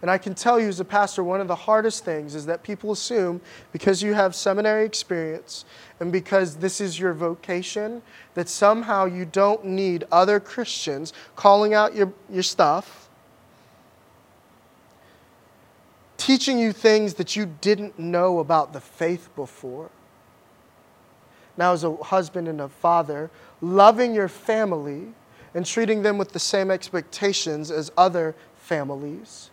And 0.03 0.11
I 0.11 0.17
can 0.17 0.35
tell 0.35 0.59
you 0.59 0.67
as 0.67 0.81
a 0.81 0.85
pastor, 0.85 1.23
one 1.23 1.39
of 1.39 1.47
the 1.47 1.55
hardest 1.55 2.03
things 2.03 2.35
is 2.35 2.45
that 2.47 2.61
people 2.61 2.91
assume 2.91 3.39
because 3.71 4.03
you 4.03 4.13
have 4.13 4.35
seminary 4.35 4.83
experience 4.83 5.63
and 6.01 6.11
because 6.11 6.57
this 6.57 6.81
is 6.81 6.99
your 6.99 7.13
vocation, 7.13 8.01
that 8.33 8.49
somehow 8.49 9.05
you 9.05 9.23
don't 9.23 9.63
need 9.63 10.03
other 10.11 10.41
Christians 10.41 11.13
calling 11.37 11.73
out 11.73 11.95
your, 11.95 12.11
your 12.29 12.43
stuff, 12.43 13.07
teaching 16.17 16.59
you 16.59 16.73
things 16.73 17.13
that 17.13 17.37
you 17.37 17.45
didn't 17.61 17.97
know 17.97 18.39
about 18.39 18.73
the 18.73 18.81
faith 18.81 19.29
before. 19.37 19.89
Now, 21.55 21.71
as 21.71 21.85
a 21.85 21.95
husband 21.95 22.49
and 22.49 22.59
a 22.59 22.67
father, 22.67 23.31
loving 23.61 24.13
your 24.13 24.27
family 24.27 25.13
and 25.53 25.65
treating 25.65 26.01
them 26.01 26.17
with 26.17 26.33
the 26.33 26.39
same 26.39 26.71
expectations 26.71 27.71
as 27.71 27.89
other 27.95 28.35
families 28.57 29.49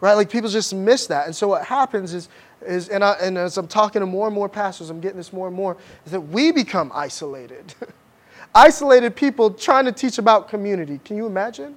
right? 0.00 0.14
Like 0.14 0.30
people 0.30 0.48
just 0.48 0.74
miss 0.74 1.06
that. 1.08 1.26
And 1.26 1.34
so 1.34 1.48
what 1.48 1.64
happens 1.64 2.14
is, 2.14 2.28
is 2.62 2.88
and, 2.88 3.04
I, 3.04 3.12
and 3.20 3.36
as 3.36 3.56
I'm 3.58 3.68
talking 3.68 4.00
to 4.00 4.06
more 4.06 4.26
and 4.26 4.34
more 4.34 4.48
pastors, 4.48 4.90
I'm 4.90 5.00
getting 5.00 5.16
this 5.16 5.32
more 5.32 5.46
and 5.46 5.56
more, 5.56 5.76
is 6.06 6.12
that 6.12 6.20
we 6.20 6.52
become 6.52 6.90
isolated. 6.94 7.74
isolated 8.54 9.14
people 9.14 9.50
trying 9.50 9.84
to 9.84 9.92
teach 9.92 10.18
about 10.18 10.48
community. 10.48 11.00
Can 11.04 11.16
you 11.16 11.26
imagine? 11.26 11.76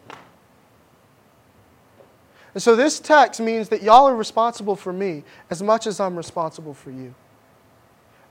And 2.54 2.62
so 2.62 2.76
this 2.76 3.00
text 3.00 3.40
means 3.40 3.70
that 3.70 3.82
y'all 3.82 4.08
are 4.08 4.16
responsible 4.16 4.76
for 4.76 4.94
me 4.94 5.24
as 5.50 5.62
much 5.64 5.88
as 5.88 6.00
I'm 6.00 6.16
responsible 6.16 6.74
for 6.74 6.92
you. 6.92 7.14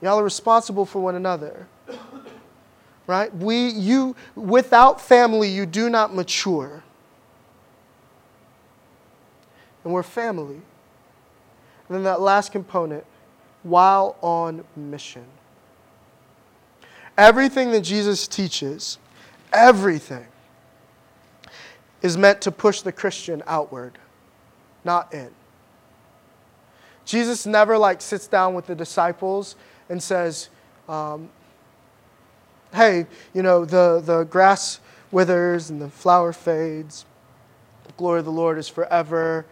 Y'all 0.00 0.18
are 0.18 0.24
responsible 0.24 0.86
for 0.86 1.00
one 1.00 1.14
another. 1.14 1.66
Right? 3.08 3.34
We 3.34 3.68
you 3.70 4.14
without 4.36 5.00
family 5.00 5.48
you 5.48 5.66
do 5.66 5.90
not 5.90 6.14
mature 6.14 6.84
and 9.84 9.92
we're 9.92 10.02
family. 10.02 10.60
And 11.88 11.96
then 11.96 12.02
that 12.04 12.20
last 12.20 12.52
component, 12.52 13.04
while 13.62 14.16
on 14.20 14.64
mission. 14.76 15.24
Everything 17.16 17.70
that 17.72 17.82
Jesus 17.82 18.26
teaches, 18.26 18.98
everything, 19.52 20.26
is 22.00 22.16
meant 22.16 22.40
to 22.42 22.50
push 22.50 22.80
the 22.80 22.92
Christian 22.92 23.42
outward, 23.46 23.98
not 24.84 25.12
in. 25.12 25.30
Jesus 27.04 27.46
never 27.46 27.76
like 27.78 28.00
sits 28.00 28.26
down 28.26 28.54
with 28.54 28.66
the 28.66 28.74
disciples 28.74 29.56
and 29.88 30.02
says, 30.02 30.48
um, 30.88 31.28
"Hey, 32.72 33.06
you 33.34 33.42
know 33.42 33.64
the 33.64 34.02
the 34.04 34.24
grass 34.24 34.80
withers 35.10 35.70
and 35.70 35.80
the 35.80 35.90
flower 35.90 36.32
fades. 36.32 37.04
The 37.84 37.92
glory 37.92 38.20
of 38.20 38.24
the 38.24 38.32
Lord 38.32 38.58
is 38.58 38.68
forever." 38.68 39.44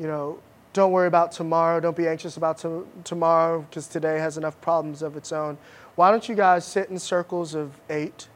You 0.00 0.06
know, 0.06 0.38
don't 0.72 0.92
worry 0.92 1.06
about 1.06 1.30
tomorrow. 1.30 1.78
Don't 1.78 1.96
be 1.96 2.08
anxious 2.08 2.36
about 2.36 2.58
to- 2.58 2.88
tomorrow 3.04 3.60
because 3.60 3.86
today 3.86 4.18
has 4.18 4.38
enough 4.38 4.58
problems 4.60 5.02
of 5.02 5.16
its 5.16 5.30
own. 5.30 5.58
Why 5.94 6.10
don't 6.10 6.26
you 6.28 6.34
guys 6.34 6.64
sit 6.64 6.88
in 6.88 6.98
circles 6.98 7.54
of 7.54 7.78
eight 7.90 8.28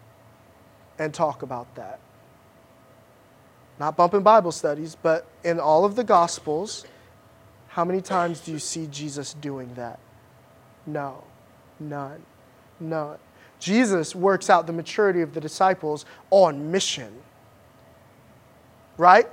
and 0.99 1.15
talk 1.15 1.43
about 1.43 1.75
that? 1.77 2.01
Not 3.81 3.97
bumping 3.97 4.23
Bible 4.23 4.53
studies, 4.53 4.97
but 5.01 5.27
in 5.43 5.59
all 5.59 5.85
of 5.85 5.97
the 5.97 6.05
Gospels, 6.05 6.85
how 7.69 7.85
many 7.85 8.01
times 8.01 8.41
do 8.41 8.53
you 8.53 8.59
see 8.59 8.87
Jesus 8.87 9.35
doing 9.35 9.73
that? 9.75 9.99
No, 10.87 11.25
none, 11.81 12.23
none. 12.79 13.19
Jesus 13.59 14.15
works 14.15 14.51
out 14.51 14.67
the 14.67 14.73
maturity 14.73 15.23
of 15.23 15.33
the 15.33 15.41
disciples 15.41 16.05
on 16.31 16.71
mission. 16.71 17.23
Right? 18.99 19.29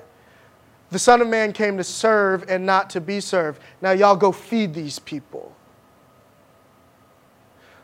The 0.92 1.00
Son 1.00 1.22
of 1.22 1.28
Man 1.28 1.54
came 1.54 1.78
to 1.78 1.84
serve 1.84 2.46
and 2.50 2.66
not 2.66 2.90
to 2.92 3.02
be 3.02 3.22
served. 3.22 3.62
Now, 3.82 3.92
y'all 3.92 4.18
go 4.18 4.32
feed 4.32 4.74
these 4.74 5.00
people. 5.00 5.56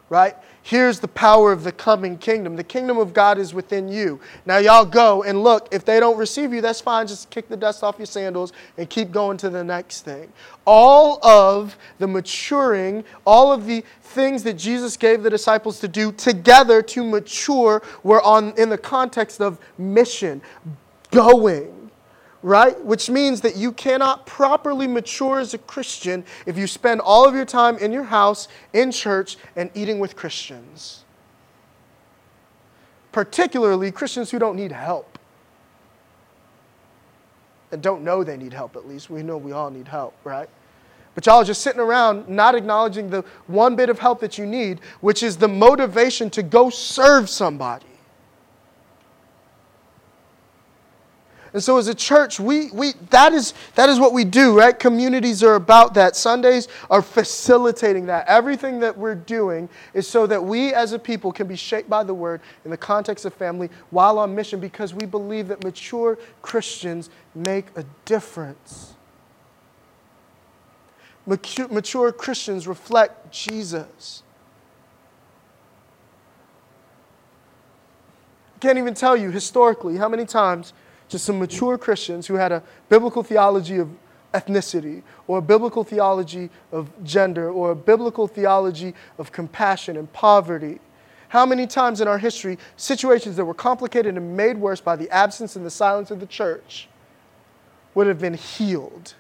Right? 0.10 0.36
Here's 0.62 1.00
the 1.00 1.08
power 1.08 1.54
of 1.54 1.64
the 1.64 1.72
coming 1.72 2.18
kingdom. 2.18 2.58
The 2.58 2.64
kingdom 2.64 2.98
of 2.98 3.14
God 3.14 3.38
is 3.38 3.54
within 3.54 3.88
you. 3.88 4.20
Now, 4.46 4.58
y'all 4.58 4.86
go 4.86 5.24
and 5.24 5.42
look. 5.42 5.70
If 5.72 5.86
they 5.86 6.02
don't 6.02 6.18
receive 6.18 6.54
you, 6.54 6.60
that's 6.60 6.82
fine. 6.82 7.08
Just 7.08 7.30
kick 7.30 7.48
the 7.48 7.56
dust 7.56 7.84
off 7.84 7.98
your 7.98 8.06
sandals 8.06 8.52
and 8.78 8.90
keep 8.90 9.12
going 9.12 9.38
to 9.38 9.50
the 9.50 9.64
next 9.64 10.02
thing. 10.02 10.32
All 10.66 11.26
of 11.26 11.78
the 12.00 12.08
maturing, 12.08 13.06
all 13.26 13.54
of 13.54 13.66
the 13.66 13.84
things 14.02 14.44
that 14.44 14.54
Jesus 14.54 14.98
gave 14.98 15.24
the 15.24 15.30
disciples 15.30 15.80
to 15.80 15.88
do 15.88 16.12
together 16.12 16.82
to 16.82 17.04
mature 17.06 17.82
were 18.04 18.22
on, 18.22 18.54
in 18.58 18.68
the 18.68 18.78
context 18.78 19.40
of 19.40 19.60
mission, 19.78 20.42
going 21.12 21.77
right? 22.44 22.80
Which 22.84 23.10
means 23.10 23.42
that 23.42 23.56
you 23.56 23.72
cannot 23.72 24.26
properly 24.26 24.88
mature 24.88 25.40
as 25.40 25.54
a 25.54 25.58
Christian 25.58 26.24
if 26.46 26.58
you 26.58 26.68
spend 26.68 27.02
all 27.02 27.28
of 27.28 27.36
your 27.36 27.46
time 27.46 27.78
in 27.78 27.92
your 27.92 28.04
house, 28.04 28.48
in 28.74 28.92
church, 28.92 29.38
and 29.56 29.70
eating 29.74 30.00
with 30.00 30.16
Christians. 30.16 31.04
Particularly 33.12 33.92
Christians 33.92 34.30
who 34.30 34.40
don't 34.40 34.56
need 34.56 34.72
help. 34.72 35.18
And 37.72 37.82
don't 37.82 38.04
know 38.04 38.24
they 38.24 38.38
need 38.38 38.54
help, 38.54 38.76
at 38.76 38.88
least. 38.88 39.10
We 39.10 39.24
know 39.24 39.38
we 39.38 39.52
all 39.52 39.70
need 39.70 39.88
help, 39.88 40.16
right? 40.24 40.48
But 41.16 41.26
y'all 41.26 41.38
are 41.38 41.44
just 41.44 41.64
sitting 41.64 41.82
around 41.82 42.30
not 42.30 42.54
acknowledging 42.54 43.10
the 43.10 43.26
one 43.48 43.76
bit 43.76 43.90
of 43.90 43.98
help 43.98 44.20
that 44.20 44.38
you 44.38 44.46
need, 44.46 44.82
which 45.02 45.24
is 45.24 45.36
the 45.36 45.48
motivation 45.48 46.30
to 46.30 46.44
go 46.44 46.70
serve 46.70 47.28
somebody. 47.28 47.87
And 51.58 51.64
so 51.64 51.80
as 51.80 51.88
a 51.88 51.96
church, 51.96 52.40
we, 52.40 52.70
we, 52.70 52.94
that, 53.10 53.34
is, 53.34 53.56
that 53.74 53.90
is 53.90 54.00
what 54.00 54.14
we 54.14 54.24
do, 54.24 54.56
right? 54.56 54.78
Communities 54.78 55.42
are 55.42 55.56
about 55.56 55.96
that. 55.96 56.16
Sundays 56.16 56.68
are 56.88 57.02
facilitating 57.02 58.06
that. 58.06 58.28
Everything 58.28 58.80
that 58.82 58.96
we're 58.96 59.16
doing 59.16 59.68
is 59.96 60.08
so 60.08 60.28
that 60.28 60.44
we 60.44 60.72
as 60.76 60.94
a 60.94 61.00
people 61.00 61.32
can 61.32 61.48
be 61.48 61.56
shaped 61.56 61.90
by 61.90 62.04
the 62.04 62.14
word 62.14 62.42
in 62.64 62.70
the 62.70 62.78
context 62.78 63.26
of 63.26 63.34
family 63.34 63.72
while 63.90 64.20
on 64.20 64.36
mission 64.36 64.60
because 64.60 64.94
we 64.94 65.08
believe 65.08 65.48
that 65.48 65.64
mature 65.64 66.20
Christians 66.44 67.10
make 67.34 67.66
a 67.76 67.84
difference. 68.06 68.94
Mature, 71.26 71.68
mature 71.70 72.12
Christians 72.12 72.68
reflect 72.68 73.32
Jesus. 73.34 74.22
I 78.56 78.60
can't 78.60 78.78
even 78.78 78.94
tell 78.94 79.18
you 79.18 79.32
historically 79.32 79.98
how 79.98 80.08
many 80.08 80.26
times 80.26 80.74
just 81.08 81.26
some 81.26 81.40
mature 81.40 81.78
Christians 81.78 82.28
who 82.28 82.36
had 82.36 82.52
a 82.52 82.64
biblical 82.90 83.24
theology 83.24 83.78
of 83.78 83.90
ethnicity 84.34 85.04
or 85.28 85.38
a 85.40 85.42
biblical 85.42 85.84
theology 85.84 86.50
of 86.72 86.92
gender 87.04 87.50
or 87.50 87.72
a 87.72 87.76
biblical 87.76 88.28
theology 88.28 88.94
of 89.18 89.32
compassion 89.32 89.98
and 89.98 90.12
poverty. 90.14 90.80
How 91.30 91.46
many 91.46 91.68
times 91.68 92.02
in 92.02 92.08
our 92.08 92.18
history, 92.18 92.58
situations 92.78 93.36
that 93.36 93.46
were 93.46 93.54
complicated 93.54 94.16
and 94.16 94.38
made 94.38 94.58
worse 94.58 94.82
by 94.82 94.96
the 94.96 95.10
absence 95.10 95.56
and 95.56 95.66
the 95.66 95.70
silence 95.70 96.12
of 96.12 96.20
the 96.20 96.26
church 96.26 96.88
would 97.94 98.08
have 98.08 98.20
been 98.20 98.34
healed 98.34 99.14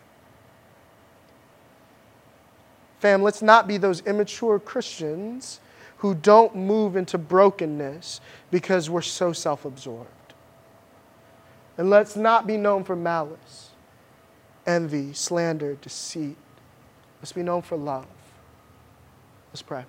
Fam, 3.00 3.22
let's 3.22 3.42
not 3.42 3.68
be 3.68 3.78
those 3.78 4.02
immature 4.02 4.60
Christians 4.60 5.60
who 5.98 6.16
don't 6.16 6.56
move 6.56 6.96
into 6.96 7.18
brokenness 7.18 8.22
because 8.52 8.90
we're 8.90 9.02
so 9.02 9.34
self 9.34 9.66
absorbed. 9.66 10.10
And 11.78 11.90
let's 11.90 12.16
not 12.16 12.48
be 12.48 12.58
known 12.58 12.84
for 12.84 12.96
malice, 12.96 13.70
envy, 14.66 15.14
slander, 15.14 15.76
deceit. 15.76 16.38
Let's 17.22 17.32
be 17.32 17.44
known 17.44 17.62
for 17.62 17.78
love. 17.78 18.08
Let's 19.52 19.62
pray. 19.62 19.86